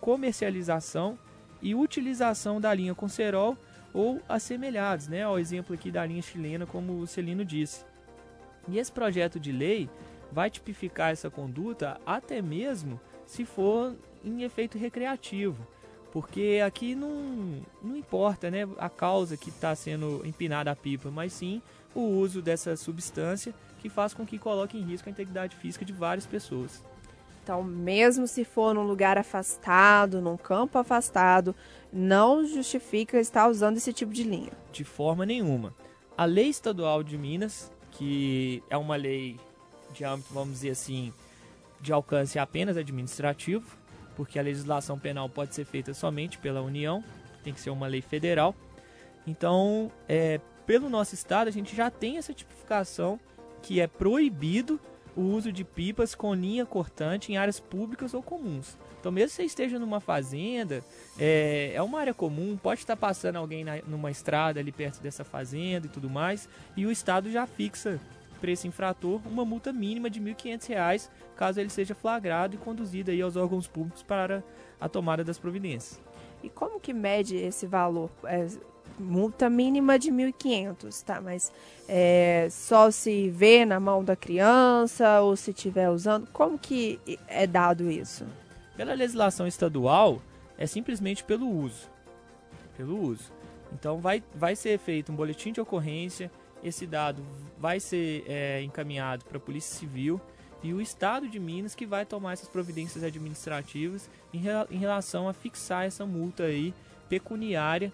comercialização 0.00 1.18
e 1.62 1.74
utilização 1.74 2.60
da 2.60 2.72
linha 2.72 2.94
com 2.94 3.08
cerol 3.08 3.56
ou 3.92 4.20
assemelhados, 4.28 5.08
né, 5.08 5.22
ao 5.22 5.38
exemplo 5.38 5.74
aqui 5.74 5.90
da 5.90 6.04
linha 6.06 6.22
chilena, 6.22 6.66
como 6.66 6.98
o 6.98 7.06
Celino 7.06 7.44
disse. 7.44 7.84
E 8.68 8.78
esse 8.78 8.92
projeto 8.92 9.40
de 9.40 9.50
lei 9.50 9.88
vai 10.30 10.48
tipificar 10.48 11.10
essa 11.10 11.28
conduta 11.28 12.00
até 12.06 12.40
mesmo 12.40 13.00
se 13.26 13.44
for 13.44 13.96
em 14.24 14.42
efeito 14.42 14.78
recreativo, 14.78 15.66
porque 16.12 16.60
aqui 16.64 16.94
não, 16.94 17.62
não 17.82 17.96
importa 17.96 18.50
né, 18.50 18.68
a 18.78 18.88
causa 18.88 19.36
que 19.36 19.48
está 19.48 19.74
sendo 19.74 20.22
empinada 20.24 20.70
a 20.70 20.76
pipa, 20.76 21.10
mas 21.10 21.32
sim 21.32 21.62
o 21.94 22.00
uso 22.00 22.40
dessa 22.40 22.76
substância 22.76 23.54
que 23.78 23.88
faz 23.88 24.12
com 24.12 24.26
que 24.26 24.38
coloque 24.38 24.78
em 24.78 24.82
risco 24.82 25.08
a 25.08 25.12
integridade 25.12 25.56
física 25.56 25.84
de 25.84 25.92
várias 25.92 26.26
pessoas. 26.26 26.84
Então, 27.42 27.62
mesmo 27.62 28.26
se 28.26 28.44
for 28.44 28.74
num 28.74 28.82
lugar 28.82 29.18
afastado, 29.18 30.20
num 30.20 30.36
campo 30.36 30.78
afastado, 30.78 31.54
não 31.92 32.44
justifica 32.44 33.18
estar 33.18 33.48
usando 33.48 33.76
esse 33.76 33.92
tipo 33.92 34.12
de 34.12 34.22
linha. 34.22 34.52
De 34.72 34.84
forma 34.84 35.24
nenhuma. 35.26 35.74
A 36.16 36.24
lei 36.24 36.48
estadual 36.48 37.02
de 37.02 37.16
Minas, 37.16 37.72
que 37.92 38.62
é 38.68 38.76
uma 38.76 38.96
lei 38.96 39.38
de 39.92 40.04
âmbito, 40.04 40.32
vamos 40.32 40.54
dizer 40.54 40.70
assim, 40.70 41.12
de 41.80 41.92
alcance 41.92 42.38
apenas 42.38 42.76
administrativo, 42.76 43.76
porque 44.14 44.38
a 44.38 44.42
legislação 44.42 44.98
penal 44.98 45.28
pode 45.28 45.54
ser 45.54 45.64
feita 45.64 45.94
somente 45.94 46.38
pela 46.38 46.60
União, 46.60 47.02
tem 47.42 47.54
que 47.54 47.60
ser 47.60 47.70
uma 47.70 47.86
lei 47.86 48.02
federal. 48.02 48.54
Então, 49.26 49.90
é, 50.08 50.40
pelo 50.66 50.88
nosso 50.88 51.14
estado, 51.14 51.48
a 51.48 51.50
gente 51.50 51.74
já 51.74 51.90
tem 51.90 52.18
essa 52.18 52.34
tipificação 52.34 53.18
que 53.62 53.80
é 53.80 53.86
proibido 53.86 54.78
o 55.16 55.22
uso 55.22 55.52
de 55.52 55.64
pipas 55.64 56.14
com 56.14 56.34
linha 56.34 56.64
cortante 56.64 57.32
em 57.32 57.36
áreas 57.36 57.58
públicas 57.58 58.14
ou 58.14 58.22
comuns. 58.22 58.76
Então, 58.98 59.10
mesmo 59.10 59.30
que 59.30 59.36
você 59.36 59.44
esteja 59.44 59.78
numa 59.78 60.00
fazenda, 60.00 60.84
é, 61.18 61.72
é 61.74 61.82
uma 61.82 62.00
área 62.00 62.12
comum, 62.14 62.56
pode 62.56 62.80
estar 62.80 62.96
passando 62.96 63.36
alguém 63.36 63.64
na, 63.64 63.76
numa 63.86 64.10
estrada 64.10 64.60
ali 64.60 64.70
perto 64.70 65.00
dessa 65.00 65.24
fazenda 65.24 65.86
e 65.86 65.90
tudo 65.90 66.10
mais, 66.10 66.48
e 66.76 66.84
o 66.86 66.90
Estado 66.90 67.30
já 67.30 67.46
fixa 67.46 68.00
para 68.40 68.50
esse 68.50 68.66
infrator 68.66 69.20
uma 69.26 69.44
multa 69.44 69.72
mínima 69.72 70.08
de 70.08 70.18
R$ 70.18 70.34
1.500, 70.34 71.08
caso 71.36 71.60
ele 71.60 71.70
seja 71.70 71.94
flagrado 71.94 72.54
e 72.54 72.58
conduzido 72.58 73.10
aí 73.10 73.20
aos 73.20 73.36
órgãos 73.36 73.66
públicos 73.66 74.02
para 74.02 74.42
a 74.80 74.88
tomada 74.88 75.22
das 75.22 75.38
providências. 75.38 76.00
E 76.42 76.48
como 76.48 76.80
que 76.80 76.92
mede 76.92 77.36
esse 77.36 77.66
valor? 77.66 78.10
Multa 79.00 79.48
mínima 79.48 79.98
de 79.98 80.10
1.500, 80.10 81.02
tá? 81.02 81.20
Mas 81.20 81.52
é, 81.88 82.48
só 82.50 82.90
se 82.90 83.30
vê 83.30 83.64
na 83.64 83.80
mão 83.80 84.04
da 84.04 84.14
criança 84.14 85.20
ou 85.20 85.34
se 85.36 85.50
estiver 85.50 85.88
usando? 85.90 86.28
Como 86.32 86.58
que 86.58 87.00
é 87.26 87.46
dado 87.46 87.90
isso? 87.90 88.26
Pela 88.76 88.94
legislação 88.94 89.46
estadual, 89.46 90.20
é 90.56 90.66
simplesmente 90.66 91.24
pelo 91.24 91.48
uso. 91.48 91.88
Pelo 92.76 93.00
uso. 93.02 93.32
Então 93.72 93.98
vai, 93.98 94.22
vai 94.34 94.54
ser 94.54 94.78
feito 94.78 95.10
um 95.10 95.14
boletim 95.14 95.52
de 95.52 95.60
ocorrência, 95.60 96.30
esse 96.62 96.86
dado 96.86 97.22
vai 97.58 97.80
ser 97.80 98.24
é, 98.26 98.62
encaminhado 98.62 99.24
para 99.24 99.38
a 99.38 99.40
Polícia 99.40 99.78
Civil 99.78 100.20
e 100.62 100.74
o 100.74 100.80
Estado 100.80 101.28
de 101.28 101.40
Minas 101.40 101.74
que 101.74 101.86
vai 101.86 102.04
tomar 102.04 102.34
essas 102.34 102.48
providências 102.48 103.02
administrativas 103.02 104.10
em, 104.32 104.42
em 104.70 104.78
relação 104.78 105.28
a 105.28 105.32
fixar 105.32 105.86
essa 105.86 106.04
multa 106.04 106.44
aí 106.44 106.74
pecuniária, 107.08 107.92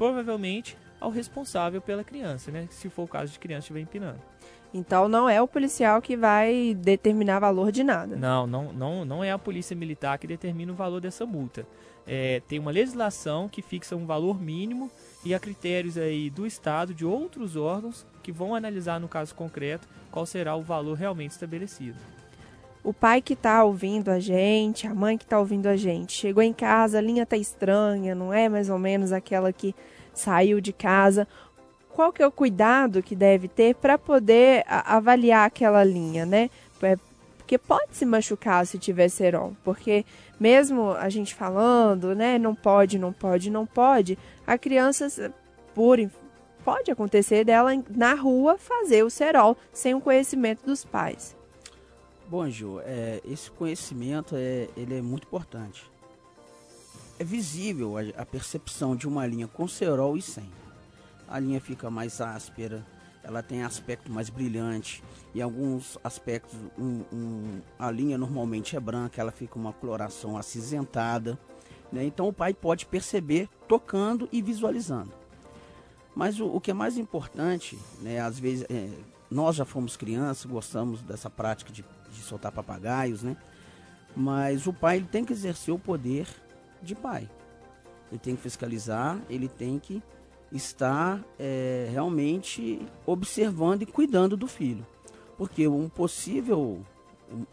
provavelmente 0.00 0.78
ao 0.98 1.10
responsável 1.10 1.78
pela 1.78 2.02
criança, 2.02 2.50
né? 2.50 2.66
Se 2.70 2.88
for 2.88 3.02
o 3.02 3.06
caso 3.06 3.34
de 3.34 3.38
criança 3.38 3.64
estiver 3.64 3.80
empinando. 3.80 4.18
Então 4.72 5.10
não 5.10 5.28
é 5.28 5.42
o 5.42 5.46
policial 5.46 6.00
que 6.00 6.16
vai 6.16 6.74
determinar 6.74 7.38
valor 7.38 7.70
de 7.70 7.84
nada. 7.84 8.16
Não, 8.16 8.46
não, 8.46 8.72
não, 8.72 9.04
não 9.04 9.22
é 9.22 9.30
a 9.30 9.38
polícia 9.38 9.76
militar 9.76 10.16
que 10.16 10.26
determina 10.26 10.72
o 10.72 10.74
valor 10.74 11.02
dessa 11.02 11.26
multa. 11.26 11.66
É, 12.06 12.40
tem 12.48 12.58
uma 12.58 12.70
legislação 12.70 13.46
que 13.46 13.60
fixa 13.60 13.94
um 13.94 14.06
valor 14.06 14.40
mínimo 14.40 14.90
e 15.22 15.34
a 15.34 15.38
critérios 15.38 15.98
aí 15.98 16.30
do 16.30 16.46
Estado, 16.46 16.94
de 16.94 17.04
outros 17.04 17.54
órgãos, 17.54 18.06
que 18.22 18.32
vão 18.32 18.54
analisar 18.54 18.98
no 18.98 19.08
caso 19.08 19.34
concreto 19.34 19.86
qual 20.10 20.24
será 20.24 20.56
o 20.56 20.62
valor 20.62 20.96
realmente 20.96 21.32
estabelecido. 21.32 21.98
O 22.82 22.92
pai 22.92 23.20
que 23.20 23.34
está 23.34 23.62
ouvindo 23.62 24.10
a 24.10 24.18
gente, 24.18 24.86
a 24.86 24.94
mãe 24.94 25.18
que 25.18 25.24
está 25.24 25.38
ouvindo 25.38 25.66
a 25.66 25.76
gente, 25.76 26.12
chegou 26.12 26.42
em 26.42 26.52
casa, 26.52 26.98
a 26.98 27.02
linha 27.02 27.24
está 27.24 27.36
estranha, 27.36 28.14
não 28.14 28.32
é 28.32 28.48
mais 28.48 28.70
ou 28.70 28.78
menos 28.78 29.12
aquela 29.12 29.52
que 29.52 29.74
saiu 30.14 30.60
de 30.60 30.72
casa 30.72 31.28
qual 32.00 32.12
que 32.12 32.22
é 32.22 32.26
o 32.26 32.32
cuidado 32.32 33.02
que 33.02 33.14
deve 33.14 33.46
ter 33.46 33.74
para 33.74 33.98
poder 33.98 34.64
avaliar 34.66 35.46
aquela 35.46 35.84
linha, 35.84 36.24
né? 36.24 36.48
É, 36.82 36.96
porque 37.36 37.58
pode 37.58 37.94
se 37.96 38.06
machucar 38.06 38.66
se 38.66 38.78
tiver 38.78 39.10
cerol, 39.10 39.54
porque 39.62 40.04
mesmo 40.38 40.92
a 40.92 41.10
gente 41.10 41.34
falando, 41.34 42.14
né, 42.14 42.38
não 42.38 42.54
pode, 42.54 42.98
não 42.98 43.12
pode, 43.12 43.50
não 43.50 43.66
pode, 43.66 44.16
a 44.46 44.56
criança 44.56 45.30
por 45.74 45.98
pode 46.64 46.90
acontecer 46.90 47.44
dela 47.44 47.70
na 47.90 48.14
rua 48.14 48.56
fazer 48.56 49.02
o 49.02 49.10
cerol 49.10 49.56
sem 49.72 49.94
o 49.94 50.00
conhecimento 50.00 50.64
dos 50.64 50.84
pais. 50.84 51.36
Bom, 52.30 52.48
Ju, 52.48 52.80
é, 52.80 53.20
esse 53.24 53.50
conhecimento 53.50 54.36
é, 54.36 54.68
ele 54.76 54.96
é 54.96 55.02
muito 55.02 55.24
importante. 55.24 55.90
É 57.18 57.24
visível 57.24 57.98
a, 57.98 58.02
a 58.22 58.24
percepção 58.24 58.94
de 58.94 59.08
uma 59.08 59.26
linha 59.26 59.48
com 59.48 59.66
cerol 59.66 60.16
e 60.16 60.22
sem 60.22 60.48
a 61.30 61.38
linha 61.38 61.60
fica 61.60 61.88
mais 61.88 62.20
áspera, 62.20 62.84
ela 63.22 63.40
tem 63.42 63.62
aspecto 63.62 64.10
mais 64.10 64.28
brilhante. 64.28 65.02
Em 65.32 65.40
alguns 65.40 65.96
aspectos, 66.02 66.58
um, 66.76 67.04
um, 67.12 67.60
a 67.78 67.88
linha 67.90 68.18
normalmente 68.18 68.76
é 68.76 68.80
branca, 68.80 69.20
ela 69.20 69.30
fica 69.30 69.56
uma 69.56 69.72
coloração 69.72 70.36
acinzentada. 70.36 71.38
Né? 71.92 72.04
Então 72.04 72.26
o 72.26 72.32
pai 72.32 72.52
pode 72.52 72.84
perceber 72.84 73.48
tocando 73.68 74.28
e 74.32 74.42
visualizando. 74.42 75.12
Mas 76.16 76.40
o, 76.40 76.46
o 76.46 76.60
que 76.60 76.72
é 76.72 76.74
mais 76.74 76.98
importante, 76.98 77.78
né, 78.00 78.18
às 78.18 78.36
vezes, 78.36 78.66
é, 78.68 78.90
nós 79.30 79.54
já 79.54 79.64
fomos 79.64 79.96
crianças, 79.96 80.44
gostamos 80.50 81.00
dessa 81.00 81.30
prática 81.30 81.72
de, 81.72 81.84
de 82.12 82.20
soltar 82.22 82.52
papagaios, 82.52 83.22
né? 83.22 83.36
Mas 84.14 84.66
o 84.66 84.72
pai 84.72 84.96
ele 84.96 85.06
tem 85.06 85.24
que 85.24 85.32
exercer 85.32 85.72
o 85.72 85.78
poder 85.78 86.26
de 86.82 86.94
pai. 86.94 87.28
Ele 88.10 88.18
tem 88.18 88.34
que 88.34 88.42
fiscalizar, 88.42 89.20
ele 89.28 89.48
tem 89.48 89.78
que 89.78 90.02
está 90.52 91.20
é, 91.38 91.88
realmente 91.92 92.84
observando 93.06 93.82
e 93.82 93.86
cuidando 93.86 94.36
do 94.36 94.46
filho. 94.46 94.84
Porque 95.38 95.66
um 95.68 95.88
possível 95.88 96.84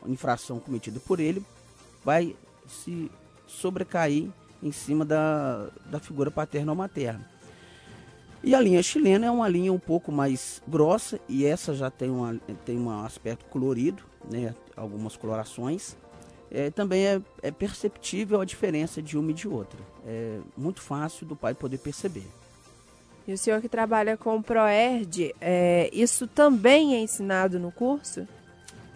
infração 0.05 0.59
cometida 0.59 0.99
por 0.99 1.19
ele 1.19 1.43
vai 2.03 2.35
se 2.67 3.11
sobrecair 3.45 4.29
em 4.61 4.71
cima 4.71 5.05
da, 5.05 5.69
da 5.85 5.99
figura 5.99 6.31
paterna 6.31 6.71
ou 6.71 6.75
materna. 6.75 7.36
E 8.47 8.55
a 8.55 8.61
linha 8.61 8.81
chilena 8.81 9.25
é 9.25 9.29
uma 9.29 9.49
linha 9.49 9.73
um 9.73 9.77
pouco 9.77 10.09
mais 10.09 10.61
grossa 10.65 11.19
e 11.27 11.45
essa 11.45 11.75
já 11.75 11.91
tem, 11.91 12.09
uma, 12.09 12.39
tem 12.63 12.79
um 12.79 12.89
aspecto 13.03 13.43
colorido, 13.47 14.01
né, 14.31 14.55
algumas 14.73 15.17
colorações. 15.17 15.97
É, 16.49 16.69
também 16.69 17.05
é, 17.05 17.21
é 17.43 17.51
perceptível 17.51 18.39
a 18.39 18.45
diferença 18.45 19.01
de 19.01 19.17
uma 19.17 19.31
e 19.31 19.33
de 19.33 19.49
outra. 19.49 19.77
É 20.05 20.39
muito 20.55 20.81
fácil 20.81 21.27
do 21.27 21.35
pai 21.35 21.53
poder 21.53 21.77
perceber. 21.79 22.25
E 23.27 23.33
o 23.33 23.37
senhor 23.37 23.59
que 23.59 23.67
trabalha 23.67 24.15
com 24.15 24.37
o 24.37 24.41
ProERD, 24.41 25.35
é, 25.41 25.89
isso 25.91 26.25
também 26.25 26.95
é 26.95 27.01
ensinado 27.01 27.59
no 27.59 27.69
curso? 27.69 28.25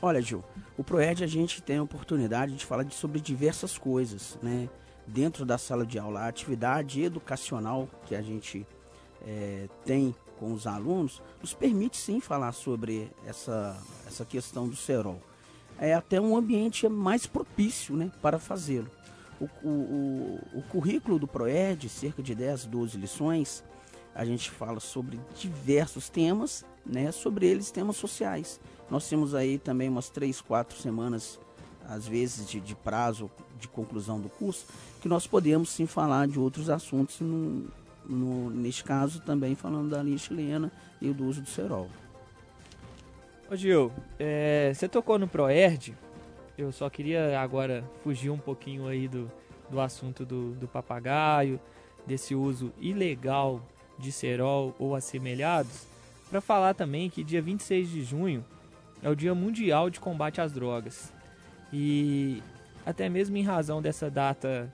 Olha, 0.01 0.22
Gil, 0.22 0.41
o 0.77 0.84
ProERD 0.84 1.25
a 1.25 1.27
gente 1.27 1.62
tem 1.62 1.75
a 1.75 1.84
oportunidade 1.84 2.55
de 2.55 2.65
falar 2.65 2.84
de, 2.84 2.96
sobre 2.96 3.20
diversas 3.20 3.77
coisas, 3.77 4.39
né? 4.41 4.70
Dentro 5.05 5.43
da 5.43 5.58
sala 5.58 5.86
de 5.86 6.00
aula, 6.00 6.22
a 6.22 6.27
atividade 6.29 7.03
educacional 7.03 7.89
que 8.05 8.15
a 8.15 8.22
gente 8.22 8.65
é, 9.25 9.67
tem 9.85 10.15
com 10.39 10.53
os 10.53 10.65
alunos 10.65 11.21
nos 11.39 11.53
permite 11.53 11.97
sim 11.97 12.19
falar 12.19 12.51
sobre 12.51 13.11
essa, 13.25 13.77
essa 14.07 14.25
questão 14.25 14.67
do 14.67 14.75
cerol. 14.75 15.21
É 15.77 15.93
até 15.93 16.19
um 16.19 16.35
ambiente 16.35 16.87
mais 16.89 17.27
propício 17.27 17.95
né, 17.95 18.11
para 18.21 18.39
fazê-lo. 18.39 18.89
O, 19.39 19.45
o, 19.67 20.39
o, 20.53 20.63
currículo 20.69 21.17
do 21.17 21.27
ProERD, 21.27 21.89
cerca 21.89 22.21
de 22.21 22.35
10, 22.35 22.65
12 22.65 22.97
lições, 22.97 23.63
a 24.13 24.25
gente 24.25 24.51
fala 24.51 24.79
sobre 24.79 25.19
diversos 25.35 26.09
temas, 26.09 26.63
né? 26.85 27.11
Sobre 27.11 27.47
eles 27.47 27.71
temas 27.71 27.97
sociais. 27.97 28.59
Nós 28.89 29.07
temos 29.09 29.33
aí 29.33 29.57
também 29.57 29.89
umas 29.89 30.09
três, 30.09 30.41
quatro 30.41 30.77
semanas, 30.77 31.39
às 31.87 32.07
vezes 32.07 32.47
de, 32.47 32.59
de 32.59 32.75
prazo 32.75 33.31
de 33.59 33.67
conclusão 33.67 34.19
do 34.19 34.29
curso, 34.29 34.65
que 35.01 35.07
nós 35.07 35.25
podemos 35.25 35.69
sim 35.69 35.87
falar 35.87 36.27
de 36.27 36.37
outros 36.37 36.69
assuntos, 36.69 37.19
no, 38.05 38.50
neste 38.50 38.84
caso 38.84 39.22
também 39.22 39.55
falando 39.55 39.89
da 39.89 40.01
linha 40.01 40.17
chilena 40.17 40.72
e 41.01 41.12
do 41.12 41.25
uso 41.25 41.41
do 41.41 41.50
cerol. 41.50 41.89
Ô 43.50 43.55
Gil, 43.55 43.91
é, 44.17 44.72
você 44.74 44.88
tocou 44.88 45.20
no 45.20 45.27
ProERD, 45.27 45.93
eu 46.58 46.72
só 46.72 46.89
queria 46.89 47.39
agora 47.39 47.84
fugir 48.03 48.29
um 48.29 48.38
pouquinho 48.38 48.88
aí 48.88 49.08
do, 49.08 49.29
do 49.70 49.79
assunto 49.79 50.25
do, 50.25 50.51
do 50.53 50.67
papagaio, 50.67 51.60
desse 52.05 52.34
uso 52.34 52.72
ilegal 52.79 53.62
de 53.98 54.12
cerol 54.12 54.75
ou 54.79 54.96
assemelhados, 54.96 55.86
para 56.29 56.41
falar 56.41 56.74
também 56.74 57.10
que 57.10 57.24
dia 57.24 57.41
26 57.41 57.89
de 57.89 58.03
junho 58.03 58.46
é 59.03 59.10
o 59.10 59.15
Dia 59.15 59.34
Mundial 59.36 59.89
de 59.89 60.00
Combate 60.00 60.39
às 60.39 60.53
Drogas. 60.53 61.12
E 61.74 62.41
até 62.86 63.10
mesmo 63.10 63.36
em 63.38 63.43
razão 63.43 63.81
dessa 63.81 64.10
data 64.10 64.72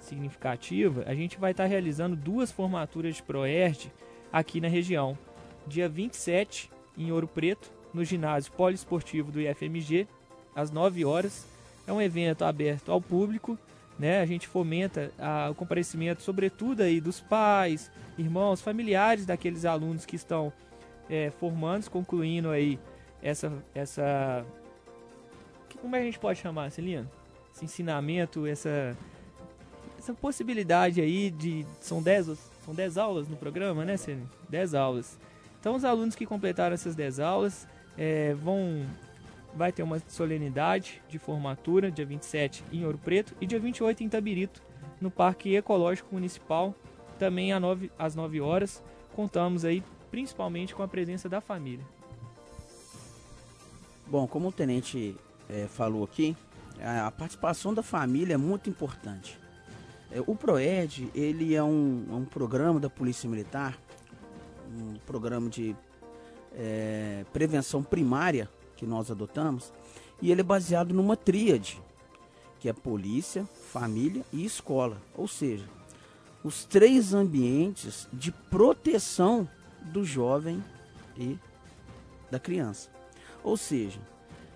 significativa, 0.00 1.04
a 1.06 1.14
gente 1.14 1.38
vai 1.38 1.50
estar 1.50 1.66
realizando 1.66 2.16
duas 2.16 2.50
formaturas 2.50 3.16
de 3.16 3.22
ProERD 3.22 3.92
aqui 4.32 4.60
na 4.60 4.68
região. 4.68 5.16
Dia 5.66 5.88
27 5.88 6.70
em 6.96 7.12
Ouro 7.12 7.28
Preto, 7.28 7.70
no 7.92 8.04
ginásio 8.04 8.52
poliesportivo 8.52 9.30
do 9.30 9.40
IFMG, 9.40 10.06
às 10.54 10.70
9 10.70 11.04
horas. 11.04 11.46
É 11.86 11.92
um 11.92 12.00
evento 12.00 12.44
aberto 12.44 12.92
ao 12.92 13.00
público 13.00 13.58
né? 13.98 14.20
A 14.20 14.26
gente 14.26 14.46
fomenta 14.46 15.10
a, 15.18 15.50
o 15.50 15.54
comparecimento, 15.54 16.22
sobretudo 16.22 16.82
aí 16.82 17.00
dos 17.00 17.20
pais, 17.20 17.90
irmãos, 18.16 18.60
familiares 18.60 19.26
daqueles 19.26 19.64
alunos 19.64 20.06
que 20.06 20.14
estão 20.14 20.52
é, 21.10 21.30
formando, 21.30 21.90
concluindo 21.90 22.50
aí 22.50 22.78
essa, 23.20 23.52
essa, 23.74 24.44
como 25.80 25.96
é 25.96 25.98
que 25.98 26.02
a 26.02 26.06
gente 26.06 26.18
pode 26.18 26.38
chamar, 26.38 26.70
Celina? 26.70 27.10
Esse 27.52 27.64
ensinamento, 27.64 28.46
essa, 28.46 28.96
essa 30.08 30.14
possibilidade 30.14 31.02
aí 31.02 31.30
de, 31.30 31.66
são 31.80 32.02
10 32.02 32.38
são 32.64 32.74
dez 32.74 32.96
aulas 32.96 33.28
no 33.28 33.36
programa, 33.36 33.84
né, 33.84 33.96
Celina? 33.96 34.26
10 34.48 34.74
aulas. 34.74 35.18
Então 35.60 35.74
os 35.74 35.84
alunos 35.84 36.14
que 36.14 36.24
completaram 36.26 36.74
essas 36.74 36.94
10 36.94 37.20
aulas 37.20 37.66
é, 37.96 38.34
vão 38.34 38.86
vai 39.54 39.72
ter 39.72 39.82
uma 39.82 39.98
solenidade 40.08 41.02
de 41.08 41.18
formatura, 41.18 41.90
dia 41.90 42.04
27 42.04 42.62
em 42.70 42.84
Ouro 42.84 42.98
Preto 42.98 43.34
e 43.40 43.46
dia 43.46 43.58
28 43.58 44.04
em 44.04 44.08
Tabirito, 44.08 44.62
no 45.00 45.10
Parque 45.10 45.54
Ecológico 45.54 46.14
Municipal, 46.14 46.74
também 47.18 47.52
às 47.52 47.60
9, 47.60 47.90
às 47.98 48.14
9 48.14 48.40
horas. 48.40 48.82
Contamos 49.14 49.64
aí 49.64 49.82
principalmente 50.10 50.74
com 50.74 50.82
a 50.82 50.88
presença 50.88 51.28
da 51.28 51.40
família. 51.40 51.84
Bom, 54.06 54.26
como 54.26 54.48
o 54.48 54.52
tenente 54.52 55.16
é, 55.48 55.66
falou 55.66 56.04
aqui, 56.04 56.36
a 56.80 57.10
participação 57.10 57.74
da 57.74 57.82
família 57.82 58.34
é 58.34 58.38
muito 58.38 58.70
importante. 58.70 59.38
É, 60.10 60.22
o 60.26 60.34
PROED, 60.34 61.10
ele 61.14 61.54
é 61.54 61.62
um, 61.62 62.06
é 62.10 62.14
um, 62.14 62.24
programa 62.24 62.80
da 62.80 62.88
Polícia 62.88 63.28
Militar, 63.28 63.78
um 64.70 64.94
programa 65.06 65.50
de 65.50 65.76
é, 66.54 67.24
prevenção 67.32 67.82
primária 67.82 68.48
que 68.76 68.86
nós 68.86 69.10
adotamos, 69.10 69.72
e 70.20 70.30
ele 70.30 70.40
é 70.40 70.44
baseado 70.44 70.94
numa 70.94 71.16
tríade, 71.16 71.80
que 72.58 72.68
é 72.68 72.72
polícia, 72.72 73.44
família 73.70 74.24
e 74.32 74.44
escola. 74.44 75.00
Ou 75.14 75.28
seja, 75.28 75.64
os 76.42 76.64
três 76.64 77.12
ambientes 77.12 78.08
de 78.12 78.32
proteção 78.32 79.48
do 79.92 80.04
jovem 80.04 80.62
e 81.16 81.38
da 82.30 82.38
criança. 82.38 82.90
Ou 83.44 83.56
seja, 83.56 84.00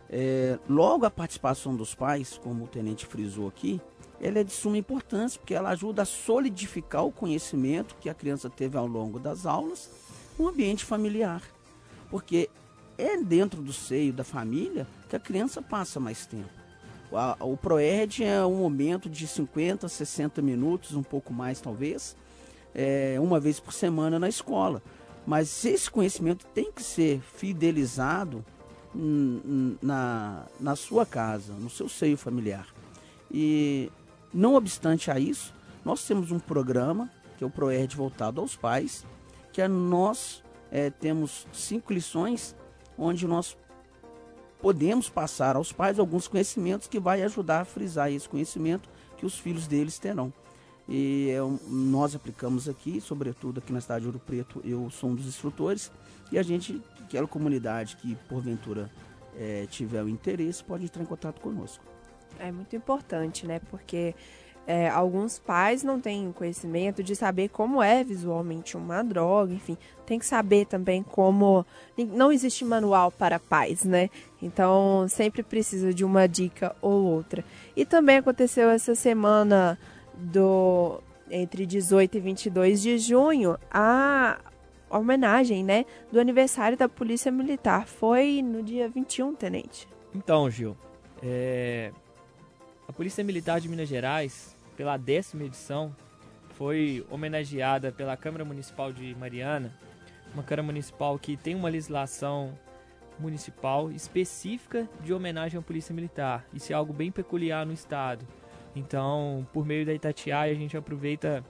é, 0.09 0.59
logo 0.69 1.05
a 1.07 1.11
participação 1.11 1.77
dos 1.77 1.95
pais, 1.95 2.39
como 2.43 2.65
o 2.65 2.69
tenente 2.69 3.07
frisou 3.07 3.49
aqui, 3.49 3.81
ela 4.23 4.39
é 4.39 4.45
de 4.45 4.53
suma 4.53 4.79
importância, 4.79 5.41
porque 5.41 5.53
ela 5.53 5.71
ajuda 5.71 6.03
a 6.03 6.07
solidificar 6.07 7.05
o 7.05 7.11
conhecimento 7.11 7.97
que 8.01 8.09
a 8.09 8.15
criança 8.15 8.49
teve 8.49 8.79
ao 8.79 8.87
longo 8.87 9.19
das 9.19 9.45
aulas 9.45 9.91
no 10.39 10.49
ambiente 10.49 10.85
familiar. 10.85 11.43
Porque 12.09 12.49
é 12.97 13.17
dentro 13.17 13.61
do 13.61 13.73
seio 13.73 14.13
da 14.13 14.23
família 14.23 14.87
que 15.09 15.17
a 15.17 15.21
criança 15.21 15.61
passa 15.61 15.99
mais 15.99 16.25
tempo. 16.25 16.49
O 17.41 17.57
ProEd 17.57 18.25
é 18.25 18.47
um 18.47 18.57
momento 18.57 19.11
de 19.11 19.27
50, 19.27 19.89
60 19.89 20.41
minutos, 20.41 20.95
um 20.95 21.03
pouco 21.03 21.33
mais 21.33 21.61
talvez, 21.61 22.17
é, 22.75 23.17
uma 23.21 23.39
vez 23.41 23.59
por 23.59 23.73
semana 23.73 24.19
na 24.19 24.29
escola. 24.29 24.81
Mas 25.27 25.65
esse 25.65 25.91
conhecimento 25.91 26.47
tem 26.55 26.73
que 26.73 26.83
ser 26.83 27.21
fidelizado 27.21 28.45
na, 29.83 30.45
na 30.61 30.77
sua 30.77 31.05
casa, 31.05 31.53
no 31.55 31.69
seu 31.69 31.89
seio 31.89 32.17
familiar. 32.17 32.67
E, 33.31 33.91
não 34.33 34.55
obstante 34.55 35.11
a 35.11 35.19
isso, 35.19 35.53
nós 35.85 36.05
temos 36.07 36.31
um 36.31 36.39
programa, 36.39 37.11
que 37.37 37.45
é 37.45 37.47
o 37.47 37.51
ProERD 37.51 37.97
voltado 37.97 38.41
aos 38.41 38.57
pais, 38.57 39.05
que 39.53 39.61
é 39.61 39.69
nós 39.69 40.43
é, 40.71 40.91
temos 40.91 41.47
cinco 41.53 41.93
lições 41.93 42.57
onde 42.97 43.27
nós 43.27 43.57
podemos 44.61 45.09
passar 45.09 45.57
aos 45.57 45.73
pais 45.73 45.99
alguns 45.99 46.29
conhecimentos 46.29 46.87
que 46.87 47.01
vai 47.01 47.23
ajudar 47.23 47.61
a 47.61 47.65
frisar 47.65 48.11
esse 48.11 48.29
conhecimento 48.29 48.89
que 49.17 49.27
os 49.27 49.37
filhos 49.37 49.67
deles 49.67 49.99
terão. 49.99 50.33
E 50.89 51.31
é, 51.31 51.39
nós 51.69 52.15
aplicamos 52.15 52.69
aqui, 52.69 53.01
sobretudo 53.01 53.59
aqui 53.59 53.73
na 53.73 53.81
cidade 53.81 54.03
de 54.03 54.07
Ouro 54.07 54.19
Preto, 54.19 54.61
eu 54.65 54.89
sou 54.91 55.11
um 55.11 55.15
dos 55.15 55.27
instrutores, 55.27 55.91
e 56.31 56.39
a 56.39 56.43
gente, 56.43 56.81
aquela 57.01 57.27
comunidade 57.27 57.97
que 57.97 58.15
porventura 58.29 58.91
é, 59.37 59.67
tiver 59.67 60.03
o 60.03 60.09
interesse, 60.09 60.63
pode 60.65 60.85
entrar 60.85 61.03
em 61.03 61.07
contato 61.07 61.41
conosco. 61.41 61.92
É 62.43 62.51
muito 62.51 62.75
importante, 62.75 63.47
né? 63.47 63.61
Porque 63.71 64.15
é, 64.67 64.89
alguns 64.89 65.39
pais 65.39 65.85
não 65.85 66.01
têm 66.01 66.33
conhecimento 66.33 67.01
de 67.01 67.15
saber 67.15 67.49
como 67.49 67.81
é 67.81 68.03
visualmente 68.03 68.77
uma 68.77 69.03
droga, 69.03 69.55
enfim, 69.55 69.79
tem 70.05 70.19
que 70.19 70.27
saber 70.27 70.67
também 70.67 71.05
como. 71.05 71.65
Não 71.97 72.33
existe 72.33 72.65
manual 72.65 73.13
para 73.13 73.39
pais, 73.39 73.85
né? 73.85 74.11
Então 74.43 75.07
sempre 75.09 75.45
precisa 75.45 75.95
de 75.95 76.05
uma 76.05 76.27
dica 76.27 76.75
ou 76.83 77.05
outra. 77.05 77.45
E 77.77 77.85
também 77.85 78.17
aconteceu 78.17 78.69
essa 78.71 78.97
semana 78.97 79.79
do 80.17 81.01
entre 81.31 81.65
18 81.65 82.19
e 82.19 82.21
22 82.21 82.83
de 82.83 82.99
junho 82.99 83.57
a 83.71 84.39
homenagem, 84.91 85.65
né, 85.65 85.87
do 86.11 86.21
aniversário 86.21 86.77
da 86.77 86.89
Polícia 86.89 87.33
Militar. 87.33 87.87
Foi 87.87 88.43
no 88.43 88.63
dia 88.63 88.89
21, 88.89 89.35
tenente. 89.35 89.89
Então, 90.15 90.51
Gil, 90.51 90.77
é, 91.23 91.91
a 92.93 92.95
Polícia 92.95 93.25
Militar 93.25 93.59
de 93.59 93.71
Minas 93.71 93.89
Gerais, 93.89 94.55
pela 94.77 94.99
décima 94.99 95.45
edição, 95.45 95.97
foi 96.59 97.03
homenageada 97.11 97.91
pela 97.91 98.19
Câmara 98.19 98.45
Municipal 98.45 98.93
de 98.93 99.15
Mariana, 99.15 99.73
uma 100.35 100.43
Câmara 100.43 100.63
Municipal 100.63 101.19
que 101.19 101.35
tem 101.35 101.55
uma 101.55 101.71
legislação 101.71 102.53
municipal 103.19 103.91
específica 103.91 104.87
de 105.03 105.15
homenagem 105.15 105.59
à 105.59 105.63
Polícia 105.63 105.95
Militar. 105.95 106.45
Isso 106.53 106.71
é 106.71 106.75
algo 106.75 106.93
bem 106.93 107.11
peculiar 107.11 107.65
no 107.65 107.73
estado. 107.73 108.27
Então, 108.77 109.47
por 109.55 109.65
meio 109.65 109.87
da 109.87 109.95
Itatiaia, 109.95 110.53
a 110.53 110.57
gente 110.57 110.77
aproveita 110.77 111.43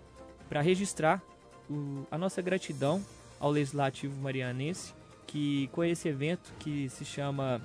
para 0.48 0.60
registrar 0.60 1.20
o, 1.68 2.06
a 2.08 2.16
nossa 2.16 2.40
gratidão 2.40 3.04
ao 3.40 3.50
Legislativo 3.50 4.14
Marianense, 4.22 4.94
que 5.26 5.66
com 5.72 5.82
esse 5.82 6.06
evento 6.06 6.54
que 6.60 6.88
se 6.88 7.04
chama 7.04 7.60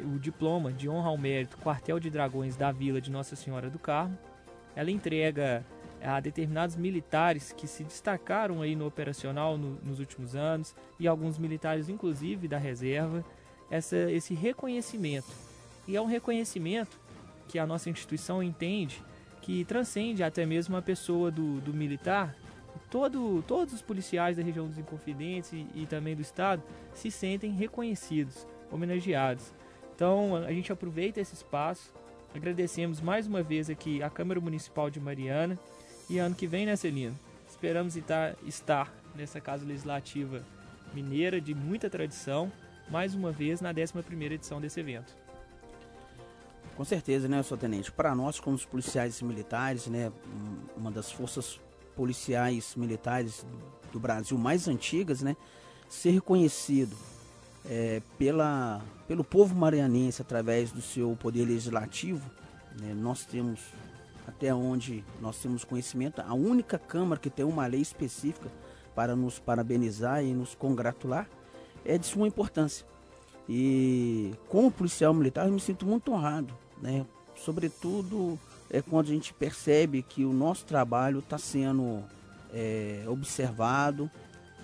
o 0.00 0.18
diploma 0.18 0.72
de 0.72 0.88
honra 0.88 1.08
ao 1.08 1.18
mérito 1.18 1.56
Quartel 1.58 1.98
de 1.98 2.10
Dragões 2.10 2.56
da 2.56 2.70
Vila 2.72 3.00
de 3.00 3.10
Nossa 3.10 3.36
Senhora 3.36 3.70
do 3.70 3.78
Carmo. 3.78 4.18
Ela 4.74 4.90
entrega 4.90 5.64
a 6.02 6.20
determinados 6.20 6.76
militares 6.76 7.52
que 7.52 7.66
se 7.66 7.82
destacaram 7.82 8.62
aí 8.62 8.76
no 8.76 8.86
operacional 8.86 9.56
no, 9.56 9.78
nos 9.82 9.98
últimos 9.98 10.36
anos 10.36 10.74
e 11.00 11.08
alguns 11.08 11.38
militares 11.38 11.88
inclusive 11.88 12.46
da 12.46 12.58
reserva. 12.58 13.24
Essa, 13.70 13.96
esse 14.12 14.32
reconhecimento. 14.34 15.26
E 15.88 15.96
é 15.96 16.00
um 16.00 16.06
reconhecimento 16.06 17.00
que 17.48 17.58
a 17.58 17.66
nossa 17.66 17.90
instituição 17.90 18.42
entende 18.42 19.02
que 19.42 19.64
transcende 19.64 20.22
até 20.22 20.44
mesmo 20.44 20.76
a 20.76 20.82
pessoa 20.82 21.30
do, 21.30 21.60
do 21.60 21.72
militar. 21.72 22.36
Todo, 22.90 23.42
todos 23.42 23.74
os 23.74 23.82
policiais 23.82 24.36
da 24.36 24.42
região 24.42 24.66
dos 24.66 24.78
Inconfidentes 24.78 25.52
e, 25.52 25.66
e 25.74 25.86
também 25.86 26.14
do 26.14 26.22
estado 26.22 26.62
se 26.92 27.10
sentem 27.10 27.50
reconhecidos 27.50 28.46
homenageados 28.70 29.52
então 29.96 30.36
a 30.36 30.52
gente 30.52 30.70
aproveita 30.70 31.22
esse 31.22 31.32
espaço, 31.32 31.90
agradecemos 32.34 33.00
mais 33.00 33.26
uma 33.26 33.42
vez 33.42 33.70
aqui 33.70 34.02
a 34.02 34.10
Câmara 34.10 34.38
Municipal 34.38 34.90
de 34.90 35.00
Mariana 35.00 35.58
e 36.10 36.18
ano 36.18 36.34
que 36.34 36.46
vem, 36.46 36.66
né, 36.66 36.76
Celina? 36.76 37.14
Esperamos 37.48 37.96
estar, 37.96 38.92
nessa 39.14 39.40
Casa 39.40 39.64
Legislativa 39.64 40.44
Mineira 40.92 41.40
de 41.40 41.54
muita 41.54 41.88
tradição, 41.88 42.52
mais 42.90 43.14
uma 43.14 43.32
vez 43.32 43.62
na 43.62 43.70
11 43.70 44.24
edição 44.26 44.60
desse 44.60 44.78
evento. 44.78 45.16
Com 46.76 46.84
certeza, 46.84 47.26
né, 47.26 47.42
senhor 47.42 47.58
tenente? 47.58 47.90
Para 47.90 48.14
nós, 48.14 48.38
como 48.38 48.54
os 48.54 48.66
policiais 48.66 49.22
militares, 49.22 49.86
né, 49.86 50.12
uma 50.76 50.90
das 50.90 51.10
forças 51.10 51.58
policiais 51.96 52.74
militares 52.76 53.46
do 53.90 53.98
Brasil 53.98 54.36
mais 54.36 54.68
antigas, 54.68 55.22
né? 55.22 55.34
Ser 55.88 56.10
reconhecido 56.10 56.94
é, 57.68 58.00
pela, 58.18 58.82
pelo 59.08 59.24
povo 59.24 59.54
marianense 59.54 60.22
através 60.22 60.72
do 60.72 60.80
seu 60.80 61.16
poder 61.20 61.44
legislativo, 61.44 62.28
né? 62.80 62.94
nós 62.94 63.24
temos 63.24 63.60
até 64.26 64.52
onde 64.52 65.04
nós 65.20 65.38
temos 65.38 65.64
conhecimento, 65.64 66.20
a 66.20 66.34
única 66.34 66.78
Câmara 66.78 67.20
que 67.20 67.30
tem 67.30 67.44
uma 67.44 67.66
lei 67.66 67.80
específica 67.80 68.50
para 68.94 69.14
nos 69.14 69.38
parabenizar 69.38 70.24
e 70.24 70.32
nos 70.32 70.54
congratular 70.54 71.28
é 71.84 71.96
de 71.96 72.06
suma 72.06 72.26
importância. 72.26 72.84
E 73.48 74.34
como 74.48 74.70
policial 74.70 75.14
militar 75.14 75.46
eu 75.46 75.52
me 75.52 75.60
sinto 75.60 75.86
muito 75.86 76.12
honrado, 76.12 76.52
né? 76.82 77.06
Sobretudo 77.36 78.38
é 78.68 78.82
quando 78.82 79.06
a 79.06 79.12
gente 79.12 79.32
percebe 79.32 80.02
que 80.02 80.24
o 80.24 80.32
nosso 80.32 80.64
trabalho 80.64 81.20
está 81.20 81.38
sendo 81.38 82.02
é, 82.52 83.04
observado, 83.06 84.10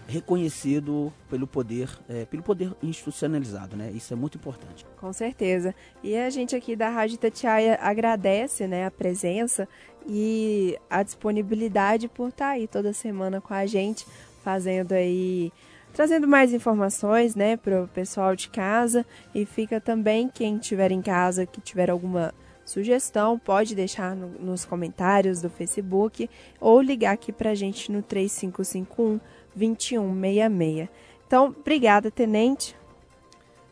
reconhecido 0.07 1.13
pelo 1.31 1.47
poder, 1.47 1.89
é, 2.09 2.25
pelo 2.25 2.43
poder 2.43 2.73
institucionalizado, 2.83 3.77
né? 3.77 3.91
Isso 3.95 4.13
é 4.13 4.17
muito 4.17 4.37
importante. 4.37 4.85
Com 4.97 5.13
certeza. 5.13 5.75
E 6.03 6.17
a 6.17 6.29
gente 6.31 6.55
aqui 6.55 6.77
da 6.77 6.89
Rádio 6.89 7.19
Tatiaia 7.19 7.79
agradece, 7.81 8.67
né, 8.67 8.87
a 8.87 8.91
presença 8.91 9.69
e 10.07 10.79
a 10.91 11.03
disponibilidade 11.03 12.09
por 12.09 12.29
estar 12.29 12.51
aí 12.51 12.67
toda 12.67 12.93
semana 12.93 13.41
com 13.41 13.55
a 13.55 13.67
gente, 13.67 14.07
fazendo 14.43 14.93
aí 14.93 15.53
trazendo 15.93 16.27
mais 16.27 16.55
informações, 16.55 17.35
né, 17.35 17.55
para 17.57 17.83
o 17.83 17.89
pessoal 17.89 18.35
de 18.35 18.49
casa 18.49 19.05
e 19.35 19.45
fica 19.45 19.79
também 19.79 20.27
quem 20.27 20.57
tiver 20.57 20.91
em 20.91 21.03
casa 21.03 21.45
que 21.45 21.61
tiver 21.61 21.91
alguma 21.91 22.33
sugestão, 22.65 23.39
pode 23.39 23.75
deixar 23.75 24.17
no, 24.17 24.29
nos 24.41 24.65
comentários 24.65 25.43
do 25.43 25.51
Facebook 25.51 26.31
ou 26.59 26.81
ligar 26.81 27.13
aqui 27.13 27.31
para 27.31 27.51
a 27.51 27.55
gente 27.55 27.93
no 27.93 28.03
3551 28.03 29.21
2166. 29.55 30.89
Então, 31.27 31.47
obrigada, 31.47 32.11
tenente. 32.11 32.77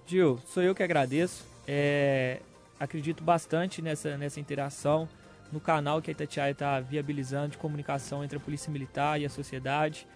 Gil, 0.07 0.39
sou 0.47 0.63
eu 0.63 0.75
que 0.75 0.83
agradeço. 0.83 1.45
É, 1.67 2.41
acredito 2.79 3.23
bastante 3.23 3.83
nessa, 3.83 4.17
nessa 4.17 4.41
interação 4.41 5.09
no 5.53 5.61
canal 5.61 6.01
que 6.01 6.11
a 6.11 6.13
Itatiaia 6.13 6.53
está 6.53 6.81
viabilizando 6.81 7.51
de 7.51 7.59
comunicação 7.59 8.25
entre 8.25 8.37
a 8.37 8.41
Polícia 8.41 8.73
Militar 8.73 9.21
e 9.21 9.25
a 9.25 9.29
sociedade. 9.29 10.07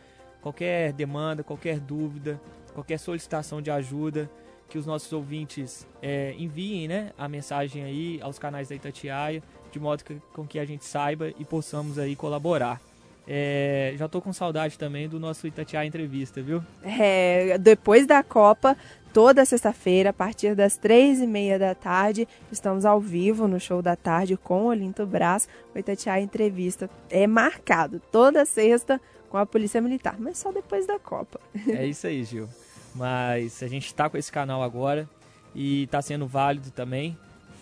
Qualquer 0.40 0.92
demanda, 0.92 1.42
qualquer 1.42 1.80
dúvida, 1.80 2.40
qualquer 2.72 2.98
solicitação 2.98 3.60
de 3.60 3.70
ajuda, 3.70 4.30
que 4.68 4.78
os 4.78 4.86
nossos 4.86 5.12
ouvintes 5.12 5.86
é, 6.02 6.34
enviem 6.38 6.88
né, 6.88 7.12
a 7.16 7.28
mensagem 7.28 7.84
aí 7.84 8.18
aos 8.22 8.38
canais 8.38 8.68
da 8.68 8.74
Itatiaia, 8.74 9.42
de 9.70 9.78
modo 9.78 10.04
que, 10.04 10.20
com 10.32 10.46
que 10.46 10.58
a 10.58 10.64
gente 10.64 10.84
saiba 10.84 11.28
e 11.38 11.44
possamos 11.44 11.98
aí 11.98 12.16
colaborar. 12.16 12.80
É, 13.26 13.94
já 13.96 14.08
tô 14.08 14.20
com 14.20 14.32
saudade 14.32 14.78
também 14.78 15.08
do 15.08 15.18
nosso 15.18 15.46
Itatiaia 15.46 15.86
Entrevista, 15.86 16.42
viu? 16.42 16.62
É, 16.82 17.56
depois 17.58 18.06
da 18.06 18.22
Copa, 18.22 18.76
toda 19.12 19.44
sexta-feira, 19.44 20.10
a 20.10 20.12
partir 20.12 20.54
das 20.54 20.76
três 20.76 21.20
e 21.20 21.26
meia 21.26 21.58
da 21.58 21.74
tarde, 21.74 22.28
estamos 22.52 22.84
ao 22.84 23.00
vivo 23.00 23.48
no 23.48 23.58
show 23.58 23.80
da 23.80 23.96
tarde 23.96 24.36
com 24.36 24.64
o 24.64 24.66
Olinto 24.66 25.06
Brás. 25.06 25.48
O 25.74 25.78
Itatiaia 25.78 26.22
Entrevista 26.22 26.90
é 27.08 27.26
marcado 27.26 28.00
toda 28.12 28.44
sexta 28.44 29.00
com 29.30 29.38
a 29.38 29.46
Polícia 29.46 29.80
Militar, 29.80 30.16
mas 30.18 30.38
só 30.38 30.52
depois 30.52 30.86
da 30.86 30.98
Copa. 30.98 31.40
É 31.68 31.86
isso 31.86 32.06
aí, 32.06 32.22
Gil. 32.24 32.48
Mas 32.94 33.62
a 33.62 33.66
gente 33.66 33.86
está 33.86 34.08
com 34.08 34.16
esse 34.16 34.30
canal 34.30 34.62
agora 34.62 35.08
e 35.54 35.84
está 35.84 36.00
sendo 36.02 36.26
válido 36.26 36.70
também. 36.70 37.16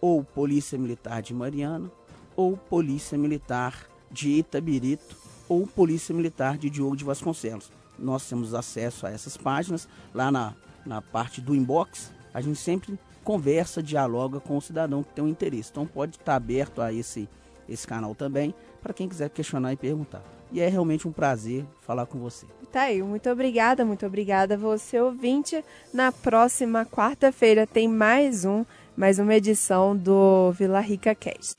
ou 0.00 0.24
Polícia 0.24 0.78
Militar 0.78 1.22
de 1.22 1.34
Mariana, 1.34 1.90
ou 2.34 2.56
Polícia 2.56 3.18
Militar 3.18 3.86
de 4.10 4.30
Itabirito, 4.30 5.16
ou 5.48 5.66
Polícia 5.66 6.14
Militar 6.14 6.56
de 6.56 6.70
Diogo 6.70 6.96
de 6.96 7.04
Vasconcelos. 7.04 7.70
Nós 7.98 8.26
temos 8.28 8.54
acesso 8.54 9.06
a 9.06 9.10
essas 9.10 9.36
páginas, 9.36 9.88
lá 10.14 10.30
na, 10.30 10.54
na 10.86 11.02
parte 11.02 11.40
do 11.40 11.54
inbox, 11.54 12.12
a 12.32 12.40
gente 12.40 12.58
sempre 12.58 12.98
conversa, 13.24 13.82
dialoga 13.82 14.40
com 14.40 14.56
o 14.56 14.62
cidadão 14.62 15.02
que 15.02 15.12
tem 15.12 15.24
um 15.24 15.28
interesse. 15.28 15.70
Então 15.70 15.86
pode 15.86 16.16
estar 16.16 16.36
aberto 16.36 16.80
a 16.80 16.92
esse, 16.92 17.28
esse 17.70 17.86
canal 17.86 18.14
também 18.14 18.54
para 18.82 18.92
quem 18.92 19.08
quiser 19.08 19.30
questionar 19.30 19.72
e 19.72 19.76
perguntar. 19.76 20.22
E 20.52 20.60
é 20.60 20.68
realmente 20.68 21.06
um 21.06 21.12
prazer 21.12 21.64
falar 21.80 22.06
com 22.06 22.18
você. 22.18 22.46
Tá 22.72 22.82
aí, 22.82 23.02
muito 23.02 23.30
obrigada, 23.30 23.84
muito 23.84 24.04
obrigada 24.04 24.56
você 24.56 25.00
ouvinte. 25.00 25.64
Na 25.94 26.10
próxima 26.10 26.84
quarta-feira 26.84 27.66
tem 27.66 27.88
mais 27.88 28.44
um, 28.44 28.64
mais 28.96 29.18
uma 29.18 29.34
edição 29.34 29.96
do 29.96 30.52
Vila 30.52 30.80
Rica 30.80 31.14
Cast. 31.14 31.54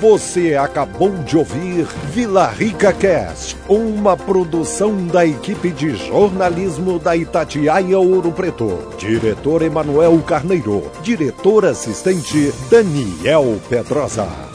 Você 0.00 0.54
acabou 0.54 1.10
de 1.10 1.36
ouvir 1.36 1.84
Vila 2.12 2.46
Rica 2.46 2.92
Cast, 2.92 3.56
uma 3.68 4.16
produção 4.16 5.08
da 5.08 5.26
equipe 5.26 5.70
de 5.70 5.96
jornalismo 5.96 7.00
da 7.00 7.16
Itatiaia 7.16 7.98
Ouro 7.98 8.30
Preto. 8.30 8.94
Diretor 8.96 9.62
Emanuel 9.62 10.16
Carneiro, 10.22 10.88
diretor 11.02 11.64
assistente 11.66 12.52
Daniel 12.70 13.58
Pedrosa. 13.68 14.47